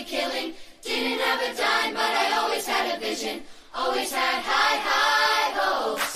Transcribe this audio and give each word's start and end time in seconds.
a 0.00 0.04
killing. 0.04 0.54
Didn't 0.82 1.20
have 1.20 1.40
a 1.42 1.54
dime, 1.54 1.94
but 1.94 2.02
I 2.02 2.38
always 2.38 2.66
had 2.66 2.96
a 2.96 2.98
vision. 2.98 3.42
Always 3.74 4.10
had 4.12 4.42
high, 4.42 4.78
high 4.90 5.50
hopes. 5.60 6.10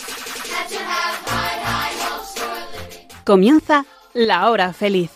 Had 0.51 0.69
to 0.69 0.79
have 0.79 1.17
high, 1.27 1.59
high 1.71 1.95
hopes 2.05 2.35
for 2.35 2.49
a 2.49 2.65
living. 2.73 3.09
Comienza 3.25 3.85
la 4.15 4.51
hora 4.51 4.73
feliz. 4.73 5.11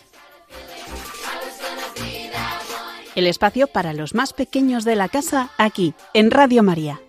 El 3.15 3.27
espacio 3.27 3.67
para 3.67 3.95
los 3.95 4.15
más 4.15 4.33
pequeños 4.33 4.85
de 4.85 4.95
la 4.95 5.09
casa 5.09 5.51
aquí, 5.59 5.95
en 6.15 6.31
Radio 6.31 6.63
María. 6.63 7.01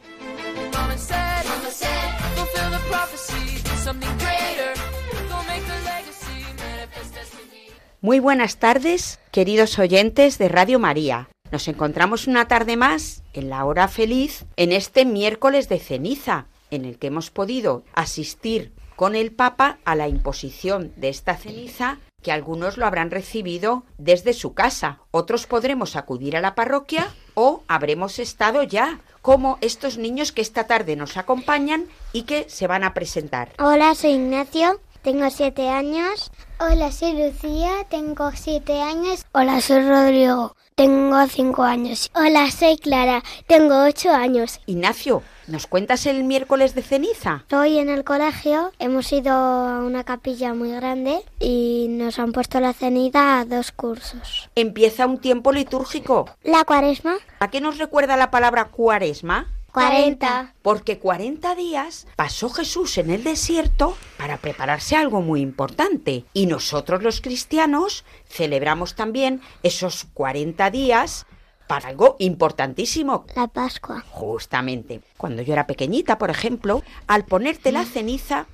Muy 8.01 8.19
buenas 8.19 8.57
tardes, 8.57 9.19
queridos 9.31 9.77
oyentes 9.77 10.37
de 10.37 10.47
Radio 10.47 10.79
María. 10.79 11.27
Nos 11.51 11.67
encontramos 11.67 12.27
una 12.27 12.47
tarde 12.47 12.77
más 12.77 13.23
en 13.33 13.49
la 13.49 13.65
hora 13.65 13.87
feliz 13.87 14.45
en 14.55 14.71
este 14.71 15.05
miércoles 15.05 15.67
de 15.67 15.79
ceniza, 15.79 16.45
en 16.69 16.85
el 16.85 16.99
que 16.99 17.07
hemos 17.07 17.31
podido 17.31 17.83
asistir 17.93 18.71
con 18.95 19.15
el 19.15 19.31
Papa 19.31 19.79
a 19.85 19.95
la 19.95 20.07
imposición 20.07 20.91
de 20.95 21.09
esta 21.09 21.35
ceniza 21.35 21.97
que 22.21 22.31
algunos 22.31 22.77
lo 22.77 22.85
habrán 22.85 23.11
recibido 23.11 23.83
desde 23.97 24.33
su 24.33 24.53
casa, 24.53 24.99
otros 25.11 25.47
podremos 25.47 25.95
acudir 25.95 26.35
a 26.35 26.41
la 26.41 26.53
parroquia 26.53 27.07
o 27.33 27.63
habremos 27.67 28.19
estado 28.19 28.61
ya, 28.63 28.99
como 29.21 29.57
estos 29.61 29.97
niños 29.97 30.31
que 30.31 30.41
esta 30.41 30.67
tarde 30.67 30.95
nos 30.95 31.17
acompañan 31.17 31.85
y 32.11 32.23
que 32.23 32.49
se 32.49 32.67
van 32.67 32.83
a 32.83 32.93
presentar. 32.93 33.53
Hola, 33.57 33.95
soy 33.95 34.11
Ignacio, 34.11 34.81
tengo 35.01 35.29
siete 35.29 35.69
años. 35.69 36.29
Hola, 36.59 36.91
soy 36.91 37.13
Lucía, 37.13 37.71
tengo 37.89 38.31
siete 38.35 38.81
años. 38.81 39.25
Hola, 39.31 39.61
soy 39.61 39.87
Rodrigo, 39.87 40.57
tengo 40.79 41.27
cinco 41.27 41.63
años. 41.63 42.09
Hola, 42.15 42.49
soy 42.51 42.77
Clara, 42.77 43.21
tengo 43.47 43.83
ocho 43.83 44.11
años. 44.11 44.61
Ignacio, 44.65 45.23
¿nos 45.47 45.67
cuentas 45.67 46.05
el 46.05 46.23
miércoles 46.23 46.73
de 46.73 46.83
ceniza? 46.83 47.43
Hoy 47.51 47.79
en 47.79 47.89
el 47.89 48.05
colegio 48.05 48.71
hemos 48.79 49.11
ido 49.11 49.33
a 49.33 49.79
una 49.79 50.05
capilla 50.05 50.53
muy 50.53 50.71
grande 50.71 51.19
y 51.37 51.87
nos 51.89 52.17
han 52.17 52.31
puesto 52.31 52.61
la 52.61 52.71
ceniza 52.71 53.41
a 53.41 53.43
dos 53.43 53.73
cursos. 53.73 54.49
Empieza 54.55 55.05
un 55.05 55.17
tiempo 55.17 55.51
litúrgico. 55.51 56.29
¿La 56.43 56.63
cuaresma? 56.63 57.17
¿A 57.41 57.49
qué 57.49 57.59
nos 57.59 57.77
recuerda 57.77 58.15
la 58.15 58.31
palabra 58.31 58.69
cuaresma? 58.69 59.47
40. 59.71 60.55
Porque 60.61 60.99
40 60.99 61.55
días 61.55 62.07
pasó 62.15 62.49
Jesús 62.49 62.97
en 62.97 63.09
el 63.09 63.23
desierto 63.23 63.95
para 64.17 64.37
prepararse 64.37 64.95
a 64.95 65.01
algo 65.01 65.21
muy 65.21 65.41
importante. 65.41 66.25
Y 66.33 66.45
nosotros 66.45 67.03
los 67.03 67.21
cristianos 67.21 68.05
celebramos 68.27 68.95
también 68.95 69.41
esos 69.63 70.05
40 70.13 70.69
días 70.71 71.25
para 71.67 71.89
algo 71.89 72.15
importantísimo. 72.19 73.25
La 73.35 73.47
Pascua. 73.47 74.03
Justamente. 74.09 75.01
Cuando 75.17 75.43
yo 75.43 75.53
era 75.53 75.67
pequeñita, 75.67 76.17
por 76.17 76.31
ejemplo, 76.31 76.81
al 77.05 77.25
ponerte 77.25 77.71
la 77.71 77.85
ceniza, 77.85 78.47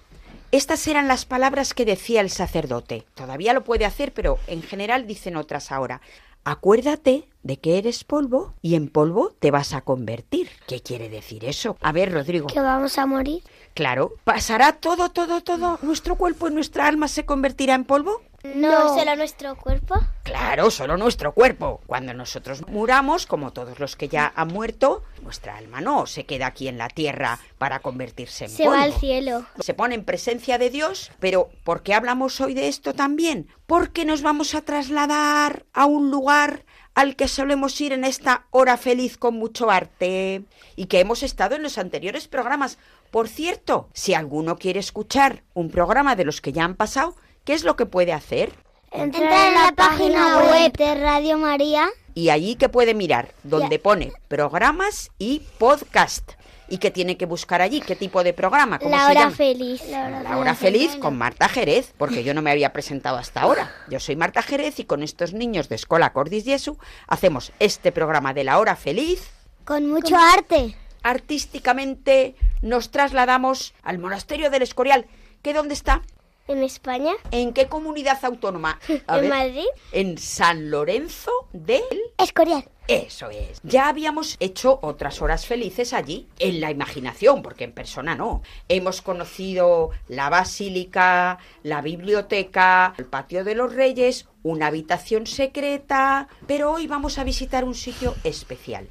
estas 0.52 0.88
eran 0.88 1.08
las 1.08 1.26
palabras 1.26 1.74
que 1.74 1.86
decía 1.86 2.22
el 2.22 2.30
sacerdote. 2.30 3.06
Todavía 3.14 3.54
lo 3.54 3.64
puede 3.64 3.86
hacer, 3.86 4.14
pero 4.14 4.38
en 4.48 4.62
general 4.62 5.08
dicen 5.08 5.38
otras 5.38 5.72
ahora. 5.72 6.02
Acuérdate 6.48 7.28
de 7.42 7.58
que 7.58 7.80
eres 7.80 8.04
polvo 8.04 8.54
y 8.62 8.76
en 8.76 8.88
polvo 8.88 9.34
te 9.40 9.50
vas 9.50 9.74
a 9.74 9.82
convertir. 9.82 10.48
¿Qué 10.68 10.80
quiere 10.80 11.10
decir 11.10 11.44
eso? 11.44 11.76
A 11.82 11.92
ver, 11.92 12.14
Rodrigo. 12.14 12.46
¿Que 12.46 12.60
vamos 12.60 13.00
a 13.00 13.08
morir? 13.08 13.42
Claro, 13.74 14.14
¿pasará 14.24 14.74
todo, 14.74 15.10
todo, 15.10 15.42
todo? 15.42 15.80
¿Nuestro 15.82 16.18
cuerpo 16.18 16.48
y 16.48 16.54
nuestra 16.54 16.86
alma 16.86 17.08
se 17.08 17.26
convertirá 17.26 17.74
en 17.74 17.84
polvo? 17.84 18.22
No, 18.56 18.96
solo 18.98 19.16
nuestro 19.16 19.56
cuerpo. 19.56 19.96
Claro, 20.24 20.70
solo 20.72 20.98
nuestro 20.98 21.34
cuerpo. 21.34 21.82
Cuando 21.88 22.14
nosotros 22.14 22.68
muramos, 22.68 23.26
como 23.26 23.52
todos 23.54 23.80
los 23.80 23.96
que 23.96 24.08
ya 24.08 24.32
han 24.36 24.50
muerto, 24.50 25.04
nuestra 25.24 25.58
alma 25.58 25.82
no 25.82 26.06
se 26.06 26.26
queda 26.26 26.48
aquí 26.48 26.68
en 26.68 26.78
la 26.78 26.88
tierra 26.90 27.40
para 27.58 27.80
convertirse 27.80 28.46
en 28.46 28.52
Se 28.52 28.64
polvo. 28.64 28.78
va 28.78 28.84
al 28.84 28.94
cielo. 28.94 29.46
Se 29.60 29.74
pone 29.74 29.96
en 29.96 30.06
presencia 30.06 30.58
de 30.58 30.70
Dios, 30.70 31.12
pero 31.20 31.50
¿por 31.64 31.82
qué 31.84 31.94
hablamos 31.94 32.40
hoy 32.42 32.54
de 32.54 32.68
esto 32.68 32.94
también? 32.94 33.48
Porque 33.66 34.06
nos 34.06 34.22
vamos 34.22 34.56
a 34.56 34.62
trasladar 34.62 35.66
a 35.74 35.86
un 35.86 36.12
lugar 36.12 36.66
al 36.94 37.16
que 37.18 37.28
solemos 37.28 37.80
ir 37.82 37.92
en 37.92 38.06
esta 38.06 38.46
hora 38.52 38.78
feliz 38.78 39.18
con 39.18 39.36
mucho 39.38 39.70
arte 39.70 40.44
y 40.78 40.86
que 40.86 41.02
hemos 41.02 41.24
estado 41.24 41.56
en 41.56 41.64
los 41.64 41.78
anteriores 41.78 42.28
programas. 42.28 42.78
Por 43.12 43.28
cierto, 43.28 43.90
si 43.94 44.14
alguno 44.14 44.58
quiere 44.58 44.80
escuchar 44.80 45.44
un 45.54 45.70
programa 45.70 46.16
de 46.16 46.24
los 46.26 46.40
que 46.42 46.54
ya 46.54 46.64
han 46.64 46.76
pasado, 46.76 47.16
¿qué 47.46 47.54
es 47.54 47.64
lo 47.64 47.76
que 47.76 47.86
puede 47.86 48.12
hacer? 48.12 48.52
Entra 48.92 49.48
en 49.48 49.54
la 49.54 49.72
página 49.76 50.40
web 50.52 50.72
de 50.74 50.96
Radio 50.96 51.38
María. 51.38 51.90
Y 52.14 52.30
allí 52.30 52.56
que 52.56 52.70
puede 52.70 52.94
mirar, 52.94 53.34
donde 53.44 53.78
pone 53.80 54.14
programas 54.28 55.12
y 55.18 55.40
podcast. 55.58 56.32
¿Y 56.68 56.80
qué 56.80 56.90
tiene 56.90 57.16
que 57.18 57.26
buscar 57.28 57.62
allí? 57.62 57.80
¿Qué 57.82 57.96
tipo 57.96 58.24
de 58.24 58.34
programa? 58.34 58.80
¿Cómo 58.80 58.90
La 58.96 59.06
se 59.06 59.12
hora 59.12 59.22
llama? 59.22 59.36
feliz. 59.36 59.84
La 59.88 60.38
hora 60.38 60.56
feliz 60.56 60.96
con 60.96 61.18
Marta 61.18 61.48
Jerez, 61.48 61.94
porque 61.98 62.24
yo 62.24 62.34
no 62.34 62.42
me 62.42 62.50
había 62.52 62.74
presentado 62.74 63.18
hasta 63.18 63.42
ahora. 63.42 63.72
Yo 63.90 64.00
soy 64.00 64.16
Marta 64.16 64.42
Jerez 64.42 64.80
y 64.80 64.86
con 64.86 65.04
estos 65.04 65.34
niños 65.34 65.70
de 65.70 65.76
Escola 65.76 66.12
Cordis 66.14 66.46
Jesu 66.46 66.80
hacemos 67.08 67.52
este 67.60 67.92
programa 67.92 68.34
de 68.34 68.46
la 68.46 68.58
hora 68.58 68.76
feliz. 68.76 69.30
Con 69.64 69.90
mucho 69.92 70.16
arte. 70.18 70.76
Artísticamente 71.04 72.36
nos 72.62 72.90
trasladamos 72.90 73.74
al 73.84 74.00
monasterio 74.00 74.50
del 74.50 74.64
Escorial, 74.64 75.06
que 75.44 75.54
dónde 75.54 75.76
está? 75.76 76.02
¿En 76.48 76.62
España? 76.64 77.14
¿En 77.32 77.54
qué 77.54 77.68
comunidad 77.68 78.24
autónoma? 78.24 78.80
A 79.08 79.16
¿En 79.16 79.22
ver, 79.22 79.30
Madrid? 79.30 79.66
En 79.92 80.18
San 80.20 80.70
Lorenzo 80.70 81.32
del 81.54 81.82
Escorial. 82.20 82.70
Eso 82.88 83.32
es. 83.32 83.60
Ya 83.64 83.88
habíamos 83.88 84.38
hecho 84.40 84.78
otras 84.84 85.24
horas 85.24 85.48
felices 85.48 85.92
allí, 85.92 86.28
en 86.38 86.62
la 86.62 86.70
imaginación, 86.70 87.42
porque 87.42 87.64
en 87.64 87.72
persona 87.72 88.14
no. 88.14 88.44
Hemos 88.70 89.02
conocido 89.02 89.90
la 90.08 90.30
basílica, 90.30 91.40
la 91.64 91.82
biblioteca, 91.82 92.94
el 93.00 93.06
patio 93.06 93.44
de 93.44 93.56
los 93.56 93.74
reyes, 93.74 94.28
una 94.44 94.68
habitación 94.68 95.26
secreta, 95.26 96.28
pero 96.46 96.74
hoy 96.74 96.86
vamos 96.86 97.18
a 97.18 97.24
visitar 97.24 97.64
un 97.64 97.74
sitio 97.74 98.14
especial. 98.24 98.88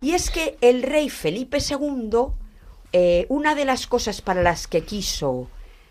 Y 0.00 0.12
es 0.12 0.30
que 0.30 0.56
el 0.60 0.84
rey 0.84 1.10
Felipe 1.10 1.58
II, 1.58 2.28
eh, 2.92 3.26
una 3.28 3.56
de 3.56 3.64
las 3.64 3.88
cosas 3.88 4.20
para 4.20 4.42
las 4.42 4.68
que 4.68 4.84
quiso 4.84 5.48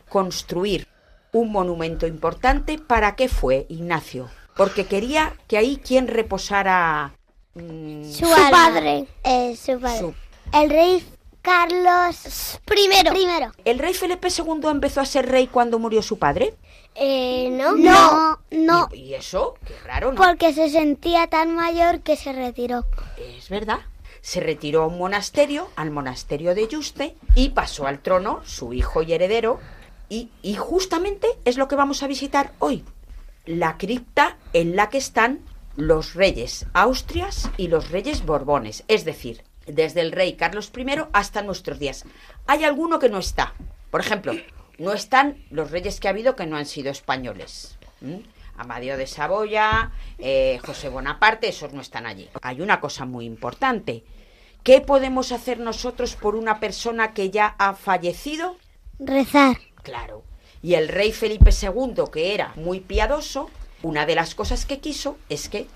construir 0.07 0.87
un 1.33 1.51
monumento 1.51 2.07
importante, 2.07 2.77
¿para 2.77 3.15
qué 3.15 3.27
fue, 3.29 3.65
Ignacio? 3.69 4.29
Porque 4.55 4.85
quería 4.85 5.33
que 5.47 5.57
ahí 5.57 5.77
quien 5.77 6.07
reposara... 6.07 7.13
mm, 7.55 8.03
Su, 8.11 8.29
padre. 8.51 9.05
Eh, 9.23 9.55
su 9.55 9.79
padre. 9.79 9.99
Su- 9.99 10.13
El 10.53 10.69
rey 10.69 11.03
Carlos 11.41 12.59
primero. 12.65 13.11
Primero. 13.11 13.51
¿El 13.65 13.79
rey 13.79 13.93
Felipe 13.93 14.27
II 14.27 14.69
empezó 14.69 15.01
a 15.01 15.05
ser 15.05 15.27
rey 15.29 15.47
cuando 15.47 15.79
murió 15.79 16.01
su 16.01 16.19
padre? 16.19 16.53
Eh, 16.95 17.49
no. 17.51 17.71
No. 17.73 18.39
No. 18.51 18.89
¿Y, 18.91 18.97
y 18.97 19.13
eso? 19.15 19.55
Qué 19.65 19.73
raro, 19.85 20.11
¿no? 20.11 20.17
Porque 20.21 20.53
se 20.53 20.69
sentía 20.69 21.27
tan 21.27 21.55
mayor 21.55 22.01
que 22.01 22.15
se 22.17 22.33
retiró. 22.33 22.85
Es 23.17 23.49
verdad. 23.49 23.79
Se 24.21 24.39
retiró 24.39 24.83
a 24.83 24.87
un 24.87 24.99
monasterio, 24.99 25.69
al 25.75 25.89
monasterio 25.89 26.53
de 26.53 26.67
Yuste, 26.67 27.15
y 27.33 27.49
pasó 27.49 27.87
al 27.87 27.99
trono 27.99 28.41
su 28.45 28.73
hijo 28.73 29.01
y 29.01 29.13
heredero. 29.13 29.59
Y, 30.11 30.55
justamente 30.55 31.27
es 31.45 31.57
lo 31.57 31.69
que 31.69 31.77
vamos 31.77 32.03
a 32.03 32.07
visitar 32.07 32.51
hoy. 32.59 32.83
La 33.45 33.77
cripta 33.77 34.37
en 34.51 34.75
la 34.75 34.89
que 34.89 34.97
están 34.97 35.39
los 35.77 36.15
reyes 36.15 36.65
Austrias 36.73 37.49
y 37.55 37.69
los 37.69 37.91
reyes 37.91 38.25
Borbones. 38.25 38.83
Es 38.89 39.05
decir, 39.05 39.45
desde 39.65 40.01
el 40.01 40.11
rey 40.11 40.33
Carlos 40.33 40.69
I 40.75 40.85
hasta 41.13 41.43
nuestros 41.43 41.79
días. 41.79 42.03
Hay 42.45 42.65
alguno 42.65 42.99
que 42.99 43.07
no 43.07 43.19
está. 43.19 43.53
Por 43.89 44.01
ejemplo, 44.01 44.33
no 44.77 44.91
están 44.91 45.37
los 45.49 45.71
reyes 45.71 46.01
que 46.01 46.09
ha 46.09 46.11
habido 46.11 46.35
que 46.35 46.45
no 46.45 46.57
han 46.57 46.65
sido 46.65 46.91
españoles. 46.91 47.77
¿m? 48.01 48.21
Amadeo 48.57 48.97
de 48.97 49.07
Saboya, 49.07 49.91
eh, 50.17 50.59
José 50.65 50.89
Bonaparte, 50.89 51.47
esos 51.47 51.71
no 51.71 51.79
están 51.79 52.05
allí. 52.05 52.29
Hay 52.41 52.59
una 52.59 52.81
cosa 52.81 53.05
muy 53.05 53.25
importante. 53.25 54.03
¿Qué 54.61 54.81
podemos 54.81 55.31
hacer 55.31 55.61
nosotros 55.61 56.17
por 56.17 56.35
una 56.35 56.59
persona 56.59 57.13
que 57.13 57.29
ya 57.29 57.55
ha 57.57 57.75
fallecido? 57.75 58.57
Rezar. 58.99 59.57
Claro. 59.83 60.23
Y 60.61 60.75
el 60.75 60.87
rey 60.87 61.11
Felipe 61.11 61.51
II, 61.51 62.03
que 62.11 62.33
era 62.33 62.53
muy 62.55 62.79
piadoso, 62.79 63.49
una 63.83 64.05
de 64.05 64.15
las 64.15 64.35
cosas 64.35 64.65
que 64.65 64.79
quiso 64.79 65.17
es 65.29 65.49
que 65.49 65.67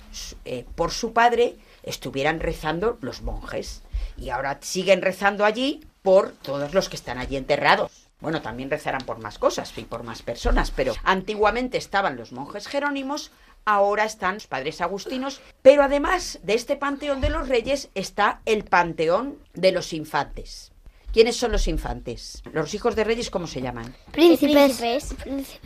eh, 0.45 0.65
por 0.75 0.91
su 0.91 1.11
padre 1.13 1.55
estuvieran 1.83 2.39
rezando 2.39 2.97
los 3.01 3.21
monjes. 3.21 3.81
Y 4.17 4.29
ahora 4.29 4.59
siguen 4.61 5.01
rezando 5.01 5.43
allí 5.43 5.85
por 6.03 6.31
todos 6.31 6.73
los 6.73 6.87
que 6.87 6.95
están 6.95 7.17
allí 7.17 7.35
enterrados. 7.35 8.05
Bueno, 8.21 8.41
también 8.41 8.69
rezarán 8.69 9.01
por 9.01 9.19
más 9.19 9.39
cosas 9.39 9.75
y 9.77 9.83
por 9.83 10.03
más 10.03 10.21
personas, 10.21 10.71
pero 10.71 10.93
antiguamente 11.03 11.77
estaban 11.77 12.15
los 12.15 12.31
monjes 12.31 12.67
jerónimos, 12.67 13.31
ahora 13.65 14.05
están 14.05 14.35
los 14.35 14.47
padres 14.47 14.81
agustinos, 14.81 15.41
pero 15.61 15.83
además 15.83 16.39
de 16.43 16.53
este 16.53 16.75
panteón 16.75 17.21
de 17.21 17.29
los 17.29 17.49
reyes 17.49 17.89
está 17.93 18.41
el 18.45 18.63
panteón 18.63 19.39
de 19.53 19.71
los 19.71 19.93
infantes. 19.93 20.71
¿Quiénes 21.15 21.37
son 21.37 21.53
los 21.53 21.69
infantes? 21.69 22.43
Los 22.51 22.73
hijos 22.73 22.93
de 22.93 23.05
reyes, 23.05 23.29
¿cómo 23.29 23.47
se 23.47 23.61
llaman? 23.61 23.95
Príncipes. 24.11 25.15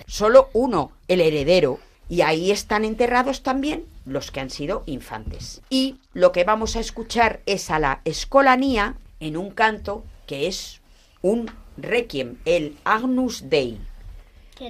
Solo 0.06 0.51
uno, 0.54 0.92
el 1.07 1.22
heredero, 1.22 1.80
Y 2.07 2.22
ahí 2.22 2.51
están 2.51 2.86
enterrados 2.86 3.42
también 3.42 3.88
los 4.06 4.30
que 4.30 4.42
han 4.42 4.51
sido 4.51 4.84
infantes. 4.86 5.62
Y 5.72 5.96
lo 6.13 6.31
que 6.31 6.44
vamos 6.44 6.75
a 6.75 6.80
escuchar 6.80 7.42
es 7.48 7.72
a 7.72 7.80
la 7.80 8.01
escolanía 8.06 8.98
en 9.19 9.38
un 9.38 9.50
canto 9.50 10.04
que 10.28 10.46
es 10.46 10.81
un 11.24 11.50
requiem, 11.78 12.38
el 12.45 12.78
Agnus 12.84 13.50
Dei. 13.50 13.80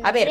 A 0.02 0.14
ver, 0.14 0.30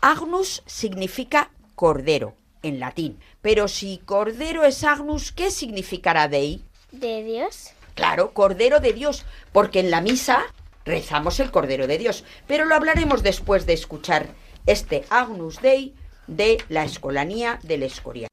Agnus 0.00 0.62
significa 0.66 1.50
cordero 1.74 2.36
en 2.62 2.78
latín. 2.78 3.18
Pero 3.42 3.66
si 3.66 3.98
cordero 4.04 4.62
es 4.62 4.84
Agnus, 4.84 5.32
¿qué 5.32 5.50
significará 5.50 6.28
Dei? 6.28 6.62
¿De 6.92 7.24
Dios? 7.24 7.72
Claro, 7.94 8.32
Cordero 8.32 8.80
de 8.80 8.92
Dios, 8.92 9.24
porque 9.52 9.80
en 9.80 9.90
la 9.90 10.00
misa 10.00 10.42
rezamos 10.84 11.40
el 11.40 11.50
Cordero 11.50 11.86
de 11.86 11.98
Dios, 11.98 12.24
pero 12.46 12.64
lo 12.64 12.74
hablaremos 12.74 13.22
después 13.22 13.66
de 13.66 13.74
escuchar 13.74 14.28
este 14.66 15.04
Agnus 15.10 15.60
Dei 15.60 15.94
de 16.26 16.62
la 16.68 16.84
Escolanía 16.84 17.58
del 17.62 17.82
Escorial. 17.82 18.30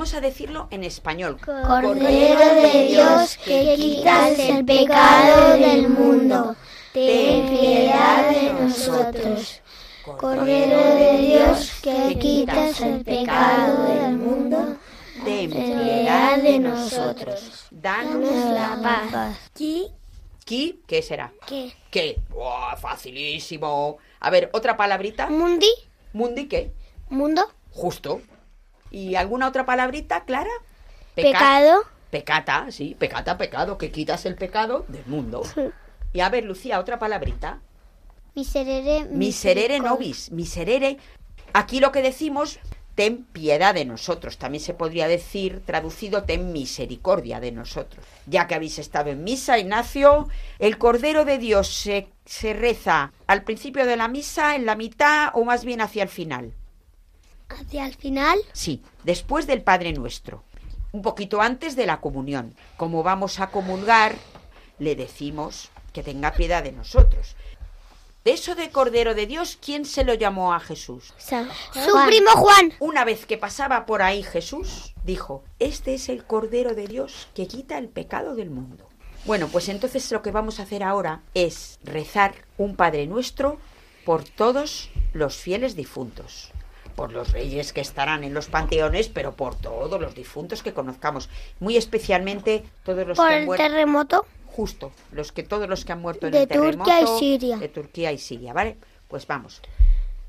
Vamos 0.00 0.14
a 0.14 0.22
decirlo 0.22 0.66
en 0.70 0.82
español. 0.82 1.36
Cordero 1.44 2.54
de 2.62 2.86
Dios 2.88 3.36
que 3.44 3.74
quitas 3.76 4.38
el 4.38 4.64
pecado 4.64 5.58
del 5.58 5.90
mundo, 5.90 6.56
ten 6.94 7.50
piedad 7.50 8.30
de 8.30 8.50
nosotros. 8.54 9.60
Cordero 10.02 10.78
de 10.94 11.18
Dios 11.18 11.72
que 11.82 12.18
quitas 12.18 12.80
el 12.80 13.04
pecado 13.04 13.82
del 13.88 14.16
mundo, 14.16 14.78
Ten 15.22 15.50
piedad 15.50 16.38
de 16.38 16.58
nosotros. 16.60 17.66
Danos 17.70 18.54
la 18.54 18.80
paz. 18.82 19.36
¿Qui? 19.52 19.92
Ki, 20.46 20.80
¿qué 20.86 21.02
será? 21.02 21.30
¿Qué? 21.46 21.74
¿Qué? 21.90 22.18
¡Buah, 22.30 22.74
facilísimo! 22.78 23.98
A 24.18 24.30
ver, 24.30 24.48
otra 24.54 24.78
palabrita. 24.78 25.28
¿Mundi? 25.28 25.68
Mundi, 26.14 26.48
¿qué? 26.48 26.72
¿Mundo? 27.10 27.52
Justo. 27.70 28.22
¿Y 28.90 29.14
alguna 29.14 29.48
otra 29.48 29.64
palabrita, 29.64 30.24
Clara? 30.24 30.50
Peca- 31.14 31.32
¿Pecado? 31.32 31.82
Pecata, 32.10 32.66
sí, 32.70 32.96
pecata, 32.98 33.38
pecado, 33.38 33.78
que 33.78 33.92
quitas 33.92 34.26
el 34.26 34.34
pecado 34.34 34.84
del 34.88 35.06
mundo. 35.06 35.42
Y 36.12 36.20
a 36.20 36.28
ver, 36.28 36.44
Lucía, 36.44 36.80
otra 36.80 36.98
palabrita. 36.98 37.60
Miserere. 38.34 39.04
Miserere 39.10 39.78
nobis, 39.80 40.30
miserere. 40.32 40.98
Aquí 41.52 41.78
lo 41.78 41.92
que 41.92 42.02
decimos, 42.02 42.58
ten 42.96 43.24
piedad 43.24 43.74
de 43.74 43.84
nosotros. 43.84 44.38
También 44.38 44.62
se 44.62 44.74
podría 44.74 45.06
decir, 45.06 45.62
traducido, 45.64 46.24
ten 46.24 46.52
misericordia 46.52 47.38
de 47.38 47.52
nosotros. 47.52 48.04
Ya 48.26 48.46
que 48.48 48.56
habéis 48.56 48.78
estado 48.80 49.10
en 49.10 49.22
misa, 49.22 49.58
Ignacio, 49.58 50.28
el 50.58 50.78
Cordero 50.78 51.24
de 51.24 51.38
Dios 51.38 51.68
se, 51.72 52.08
se 52.24 52.54
reza 52.54 53.12
al 53.28 53.42
principio 53.44 53.86
de 53.86 53.96
la 53.96 54.08
misa, 54.08 54.56
en 54.56 54.66
la 54.66 54.74
mitad 54.74 55.30
o 55.34 55.44
más 55.44 55.64
bien 55.64 55.80
hacia 55.80 56.02
el 56.02 56.08
final. 56.08 56.54
Hacia 57.50 57.86
el 57.86 57.94
final. 57.94 58.38
Sí, 58.52 58.82
después 59.04 59.46
del 59.46 59.62
Padre 59.62 59.92
Nuestro, 59.92 60.44
un 60.92 61.02
poquito 61.02 61.40
antes 61.40 61.76
de 61.76 61.86
la 61.86 62.00
comunión. 62.00 62.54
Como 62.76 63.02
vamos 63.02 63.40
a 63.40 63.50
comulgar, 63.50 64.14
le 64.78 64.96
decimos 64.96 65.70
que 65.92 66.02
tenga 66.02 66.32
piedad 66.32 66.62
de 66.62 66.72
nosotros. 66.72 67.36
De 68.24 68.32
eso 68.32 68.54
de 68.54 68.70
Cordero 68.70 69.14
de 69.14 69.26
Dios, 69.26 69.58
¿quién 69.64 69.86
se 69.86 70.04
lo 70.04 70.12
llamó 70.12 70.52
a 70.52 70.60
Jesús? 70.60 71.14
Su 71.18 72.06
primo 72.06 72.30
Juan. 72.32 72.74
Una 72.78 73.04
vez 73.04 73.24
que 73.24 73.38
pasaba 73.38 73.86
por 73.86 74.02
ahí 74.02 74.22
Jesús, 74.22 74.94
dijo, 75.04 75.42
este 75.58 75.94
es 75.94 76.10
el 76.10 76.24
Cordero 76.24 76.74
de 76.74 76.86
Dios 76.86 77.28
que 77.34 77.46
quita 77.46 77.78
el 77.78 77.88
pecado 77.88 78.34
del 78.34 78.50
mundo. 78.50 78.86
Bueno, 79.24 79.48
pues 79.48 79.68
entonces 79.70 80.10
lo 80.12 80.20
que 80.22 80.32
vamos 80.32 80.60
a 80.60 80.64
hacer 80.64 80.82
ahora 80.82 81.22
es 81.32 81.78
rezar 81.82 82.34
un 82.58 82.76
Padre 82.76 83.06
Nuestro 83.06 83.58
por 84.04 84.24
todos 84.24 84.90
los 85.12 85.36
fieles 85.36 85.74
difuntos, 85.74 86.52
por 87.00 87.12
los 87.12 87.32
reyes 87.32 87.72
que 87.72 87.80
estarán 87.80 88.24
en 88.24 88.34
los 88.34 88.48
panteones, 88.48 89.08
pero 89.08 89.32
por 89.32 89.54
todos 89.54 89.98
los 89.98 90.14
difuntos 90.14 90.62
que 90.62 90.74
conozcamos, 90.74 91.30
muy 91.58 91.78
especialmente 91.78 92.62
todos 92.84 93.06
los 93.06 93.16
Por 93.16 93.28
que 93.28 93.34
han 93.34 93.40
el 93.40 93.46
muerto 93.46 93.64
terremoto. 93.64 94.26
justo 94.44 94.92
los 95.10 95.32
que 95.32 95.42
todos 95.42 95.66
los 95.66 95.86
que 95.86 95.92
han 95.92 96.02
muerto 96.02 96.26
en 96.26 96.32
De 96.32 96.42
el 96.42 96.48
Turquía 96.48 97.00
y 97.00 97.04
terremoto 97.04 97.18
Siria. 97.18 97.56
de 97.56 97.68
Turquía 97.70 98.12
y 98.12 98.18
Siria, 98.18 98.52
¿vale? 98.52 98.76
Pues 99.08 99.26
vamos. 99.26 99.62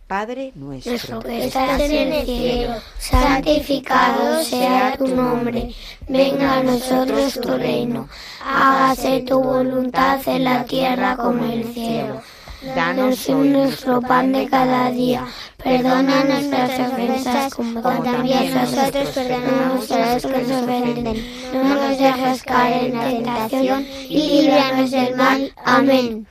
Padre 0.07 0.53
nuestro, 0.55 0.91
Nuestro 0.91 1.19
que 1.19 1.45
estás 1.45 1.81
en 1.81 2.13
el 2.13 2.25
cielo, 2.25 2.75
santificado 2.97 4.41
sea 4.41 4.95
tu 4.97 5.07
nombre. 5.07 5.73
Venga 6.07 6.59
a 6.59 6.63
nosotros 6.63 7.33
tu 7.33 7.49
reino. 7.49 8.07
Hágase 8.45 9.23
tu 9.23 9.43
voluntad 9.43 10.21
en 10.25 10.45
la 10.45 10.63
tierra 10.63 11.17
como 11.17 11.43
en 11.43 11.51
el 11.51 11.73
cielo. 11.73 12.21
Danos 12.63 13.27
hoy 13.27 13.49
nuestro 13.49 14.01
pan 14.01 14.31
de 14.31 14.47
cada 14.47 14.91
día. 14.91 15.25
Perdona 15.57 16.23
nuestras 16.23 16.91
ofensas 16.91 17.53
como 17.55 17.81
también 17.81 18.53
nosotros 18.53 19.09
perdonamos 19.09 19.91
a 19.91 20.13
los 20.13 20.23
que 20.23 20.37
nos 20.43 20.63
ofenden. 20.63 21.53
No 21.53 21.63
nos 21.75 21.97
dejes 21.97 22.43
caer 22.43 22.85
en 22.85 22.93
la 22.95 23.09
tentación 23.09 23.85
y 24.09 24.41
líbranos 24.43 24.91
del 24.91 25.15
mal. 25.15 25.53
Amén. 25.65 26.27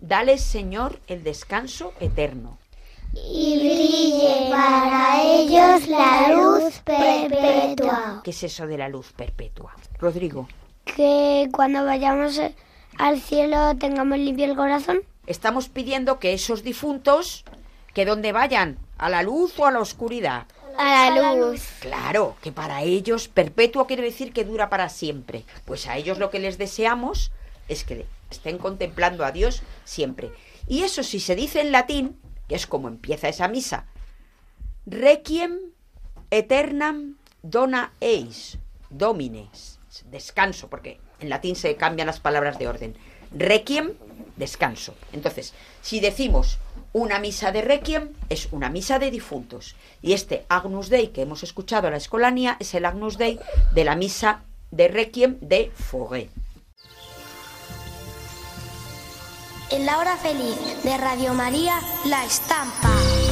Dale, 0.00 0.38
Señor, 0.38 1.00
el 1.08 1.22
descanso 1.24 1.92
eterno. 2.00 2.58
y 3.12 3.58
brille 3.58 4.50
para 4.50 5.22
ellos 5.22 5.88
la 5.88 6.28
luz 6.34 6.80
perpetua. 6.84 8.20
¿Qué 8.24 8.30
es 8.30 8.42
eso 8.42 8.66
de 8.66 8.78
la 8.78 8.88
luz 8.88 9.12
perpetua? 9.12 9.74
Rodrigo. 9.98 10.48
Que 10.84 11.48
cuando 11.52 11.84
vayamos 11.84 12.40
al 12.98 13.20
cielo 13.20 13.76
tengamos 13.78 14.18
limpio 14.18 14.44
el 14.44 14.56
corazón. 14.56 15.00
Estamos 15.26 15.68
pidiendo 15.68 16.18
que 16.18 16.32
esos 16.32 16.62
difuntos, 16.62 17.44
que 17.94 18.04
donde 18.04 18.32
vayan, 18.32 18.78
a 18.98 19.08
la 19.08 19.22
luz 19.22 19.58
o 19.58 19.66
a 19.66 19.70
la 19.70 19.80
oscuridad. 19.80 20.46
A 20.78 21.10
la 21.10 21.34
luz. 21.34 21.62
Claro, 21.80 22.36
que 22.42 22.52
para 22.52 22.82
ellos 22.82 23.28
perpetuo 23.28 23.86
quiere 23.86 24.02
decir 24.02 24.32
que 24.32 24.44
dura 24.44 24.68
para 24.68 24.88
siempre. 24.88 25.44
Pues 25.64 25.86
a 25.86 25.96
ellos 25.96 26.18
lo 26.18 26.30
que 26.30 26.38
les 26.38 26.58
deseamos 26.58 27.32
es 27.68 27.84
que 27.84 28.06
estén 28.30 28.58
contemplando 28.58 29.24
a 29.24 29.32
Dios 29.32 29.62
siempre. 29.84 30.30
Y 30.68 30.82
eso 30.82 31.02
si 31.02 31.20
se 31.20 31.34
dice 31.34 31.60
en 31.60 31.72
latín, 31.72 32.18
que 32.48 32.54
es 32.54 32.66
como 32.66 32.88
empieza 32.88 33.28
esa 33.28 33.48
misa, 33.48 33.86
requiem 34.84 35.58
eternam 36.30 37.16
dona 37.42 37.92
eis 38.00 38.58
domines. 38.90 39.78
Descanso, 40.10 40.68
porque 40.68 41.00
en 41.20 41.30
latín 41.30 41.56
se 41.56 41.74
cambian 41.76 42.06
las 42.06 42.20
palabras 42.20 42.58
de 42.58 42.68
orden. 42.68 42.96
Requiem, 43.32 43.94
descanso. 44.36 44.94
Entonces, 45.12 45.54
si 45.82 46.00
decimos 46.00 46.58
una 46.92 47.18
misa 47.18 47.52
de 47.52 47.62
requiem, 47.62 48.10
es 48.28 48.48
una 48.52 48.68
misa 48.70 48.98
de 48.98 49.10
difuntos. 49.10 49.76
Y 50.02 50.12
este 50.12 50.46
Agnus 50.48 50.88
Dei 50.88 51.08
que 51.08 51.22
hemos 51.22 51.42
escuchado 51.42 51.88
en 51.88 51.92
la 51.92 51.98
escolanía 51.98 52.56
es 52.60 52.74
el 52.74 52.84
Agnus 52.84 53.18
Dei 53.18 53.38
de 53.72 53.84
la 53.84 53.96
misa 53.96 54.44
de 54.70 54.88
requiem 54.88 55.38
de 55.40 55.70
Fauré. 55.74 56.30
En 59.70 59.84
la 59.84 59.98
hora 59.98 60.16
feliz 60.16 60.56
de 60.84 60.96
Radio 60.96 61.34
María, 61.34 61.80
La 62.04 62.24
Estampa. 62.24 63.25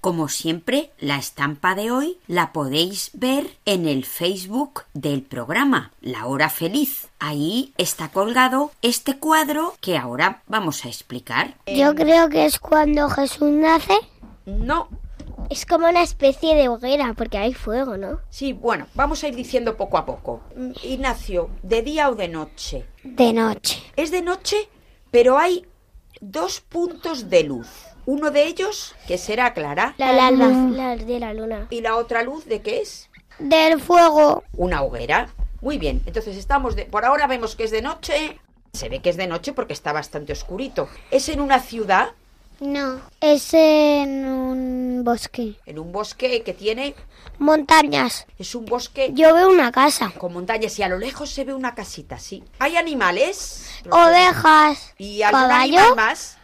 Como 0.00 0.28
siempre, 0.28 0.90
la 0.98 1.16
estampa 1.18 1.74
de 1.74 1.90
hoy 1.90 2.16
la 2.26 2.52
podéis 2.54 3.10
ver 3.12 3.50
en 3.66 3.86
el 3.86 4.06
Facebook 4.06 4.84
del 4.94 5.20
programa 5.22 5.92
La 6.00 6.24
Hora 6.24 6.48
Feliz. 6.48 7.08
Ahí 7.18 7.74
está 7.76 8.08
colgado 8.08 8.70
este 8.80 9.18
cuadro 9.18 9.74
que 9.82 9.98
ahora 9.98 10.42
vamos 10.46 10.86
a 10.86 10.88
explicar. 10.88 11.54
Yo 11.66 11.94
creo 11.94 12.30
que 12.30 12.46
es 12.46 12.58
cuando 12.58 13.10
Jesús 13.10 13.50
nace. 13.50 13.92
No, 14.46 14.88
Es 15.50 15.66
como 15.66 15.86
una 15.86 16.02
especie 16.02 16.54
de 16.54 16.68
hoguera, 16.68 17.12
porque 17.12 17.36
hay 17.36 17.52
fuego, 17.52 17.96
¿no? 17.98 18.20
sí, 18.30 18.54
bueno, 18.54 18.86
vamos 18.94 19.22
a 19.22 19.28
ir 19.28 19.34
diciendo 19.34 19.76
poco 19.76 19.98
a 19.98 20.06
poco. 20.06 20.40
Ignacio, 20.82 21.50
¿de 21.62 21.82
día 21.82 22.08
o 22.08 22.14
de 22.14 22.28
noche? 22.28 22.86
De 23.04 23.34
noche. 23.34 23.82
Es 23.96 24.10
de 24.10 24.22
noche, 24.22 24.56
pero 25.10 25.36
hay 25.38 25.66
dos 26.22 26.60
puntos 26.62 27.28
de 27.28 27.44
luz. 27.44 27.68
Uno 28.10 28.30
de 28.32 28.44
ellos, 28.44 28.96
que 29.06 29.18
será 29.18 29.54
clara, 29.54 29.94
La, 29.96 30.30
luz. 30.32 30.72
La 30.76 30.96
de 30.96 31.20
la 31.20 31.32
luna. 31.32 31.66
y 31.70 31.80
la 31.80 31.94
otra 31.96 32.22
luz, 32.24 32.44
¿de 32.46 32.60
qué 32.60 32.80
es? 32.80 33.08
Del 33.38 33.80
fuego. 33.80 34.42
Una 34.56 34.82
hoguera. 34.82 35.28
Muy 35.60 35.78
bien, 35.78 36.02
entonces 36.06 36.36
estamos 36.36 36.74
de... 36.74 36.86
Por 36.86 37.04
ahora 37.04 37.28
vemos 37.28 37.54
que 37.54 37.62
es 37.64 37.70
de 37.70 37.82
noche. 37.82 38.38
Se 38.72 38.88
ve 38.88 39.00
que 39.00 39.10
es 39.10 39.16
de 39.16 39.28
noche 39.28 39.52
porque 39.52 39.72
está 39.74 39.92
bastante 39.92 40.32
oscurito. 40.32 40.88
Es 41.12 41.28
en 41.28 41.40
una 41.40 41.60
ciudad, 41.60 42.10
No. 42.58 43.00
Es 43.20 43.54
en 43.54 44.26
un 44.26 45.02
bosque. 45.04 45.54
en 45.66 45.78
un 45.78 45.92
bosque 45.92 46.42
que 46.42 46.52
tiene... 46.52 46.94
Montañas. 47.38 48.26
Es 48.38 48.54
un 48.54 48.66
bosque 48.66 49.12
Yo 49.14 49.34
veo 49.34 49.48
una 49.48 49.70
casa. 49.72 50.12
con 50.18 50.32
montañas 50.32 50.78
y 50.78 50.82
a 50.82 50.88
lo 50.88 50.98
lejos 50.98 51.30
se 51.30 51.44
ve 51.44 51.54
una 51.54 51.74
casita, 51.76 52.18
sí. 52.18 52.42
¿Hay 52.58 52.76
animales? 52.76 53.70
Ovejas. 53.88 54.94
¿Y 54.98 55.22
algún 55.22 55.40
¿Caballo? 55.42 55.78
animal 55.78 55.96
más? 55.96 56.36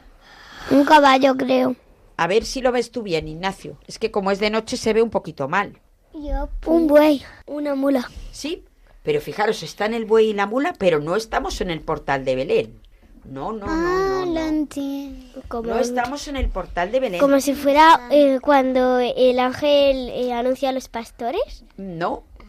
Un 0.70 0.84
caballo, 0.84 1.36
creo. 1.36 1.76
A 2.16 2.26
ver 2.26 2.44
si 2.44 2.60
lo 2.60 2.72
ves 2.72 2.90
tú 2.90 3.02
bien, 3.02 3.28
Ignacio. 3.28 3.78
Es 3.86 3.98
que 3.98 4.10
como 4.10 4.30
es 4.30 4.40
de 4.40 4.50
noche 4.50 4.76
se 4.76 4.92
ve 4.92 5.02
un 5.02 5.10
poquito 5.10 5.48
mal. 5.48 5.78
Yo, 6.14 6.48
un 6.66 6.86
buey. 6.86 7.22
Una 7.46 7.74
mula. 7.74 8.10
Sí, 8.32 8.64
pero 9.02 9.20
fijaros, 9.20 9.62
está 9.62 9.84
en 9.86 9.94
el 9.94 10.06
buey 10.06 10.30
y 10.30 10.32
la 10.32 10.46
mula, 10.46 10.74
pero 10.78 10.98
no 11.00 11.14
estamos 11.14 11.60
en 11.60 11.70
el 11.70 11.80
portal 11.80 12.24
de 12.24 12.34
Belén. 12.36 12.80
No, 13.24 13.52
no, 13.52 13.66
no, 13.66 14.24
no. 14.24 14.26
no. 14.26 14.40
entiendo. 14.40 15.42
Como, 15.48 15.70
No 15.70 15.78
estamos 15.78 16.26
en 16.28 16.36
el 16.36 16.48
portal 16.48 16.90
de 16.92 17.00
Belén. 17.00 17.20
como 17.20 17.40
si 17.40 17.54
fuera 17.54 18.08
eh, 18.10 18.38
cuando 18.40 18.98
el 18.98 19.38
ángel 19.38 20.08
eh, 20.08 20.32
anuncia 20.32 20.70
a 20.70 20.72
los 20.72 20.88
pastores. 20.88 21.64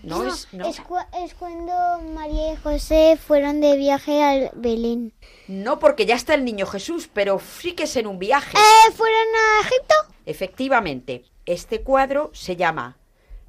No, 0.03 0.23
no, 0.23 0.33
es. 0.33 0.47
No. 0.53 0.65
Es, 0.67 0.79
cu- 0.81 0.95
es 1.23 1.33
cuando 1.33 1.73
María 2.13 2.53
y 2.53 2.55
José 2.57 3.17
fueron 3.17 3.59
de 3.61 3.75
viaje 3.77 4.23
al 4.23 4.51
Belén. 4.55 5.13
No, 5.47 5.79
porque 5.79 6.05
ya 6.05 6.15
está 6.15 6.33
el 6.33 6.45
niño 6.45 6.65
Jesús, 6.65 7.09
pero 7.13 7.39
sí 7.39 7.73
que 7.73 7.83
es 7.83 7.95
en 7.97 8.07
un 8.07 8.19
viaje. 8.19 8.57
Eh, 8.57 8.91
¿Fueron 8.93 9.17
a 9.17 9.61
Egipto? 9.67 9.95
Efectivamente, 10.25 11.25
este 11.45 11.81
cuadro 11.81 12.29
se 12.33 12.55
llama 12.55 12.97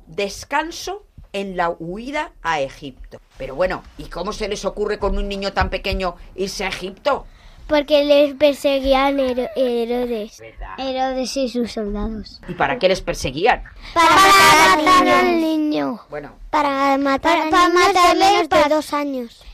Descanso 0.07 1.05
en 1.33 1.57
la 1.57 1.71
huida 1.71 2.33
a 2.43 2.61
Egipto. 2.61 3.21
Pero 3.37 3.55
bueno, 3.55 3.83
¿y 3.99 4.05
cómo 4.05 4.33
se 4.33 4.49
les 4.49 4.65
ocurre 4.65 4.99
con 4.99 5.17
un 5.19 5.29
niño 5.29 5.53
tan 5.53 5.71
pequeño 5.71 6.17
irse 6.35 6.65
a 6.65 6.69
Egipto? 6.69 7.27
Porque 7.69 8.05
les 8.05 8.35
perseguían 8.35 9.21
Hero- 9.21 9.49
Herodes. 9.55 10.41
¿Verdad? 10.41 10.75
Herodes 10.79 11.37
y 11.37 11.49
sus 11.49 11.71
soldados. 11.73 12.41
¿Y 12.49 12.55
para 12.55 12.79
qué 12.79 12.89
les 12.89 13.01
perseguían? 13.03 13.63
Para, 13.95 14.09
matar 14.83 15.09
al 15.09 15.41
niño. 15.41 16.01
Bueno, 16.09 16.33
Para 16.51 16.97
matar 16.97 17.51
para, 17.51 17.69
matarle 17.69 18.49
de 18.49 18.75
dos 18.75 18.93
años. 18.95 19.45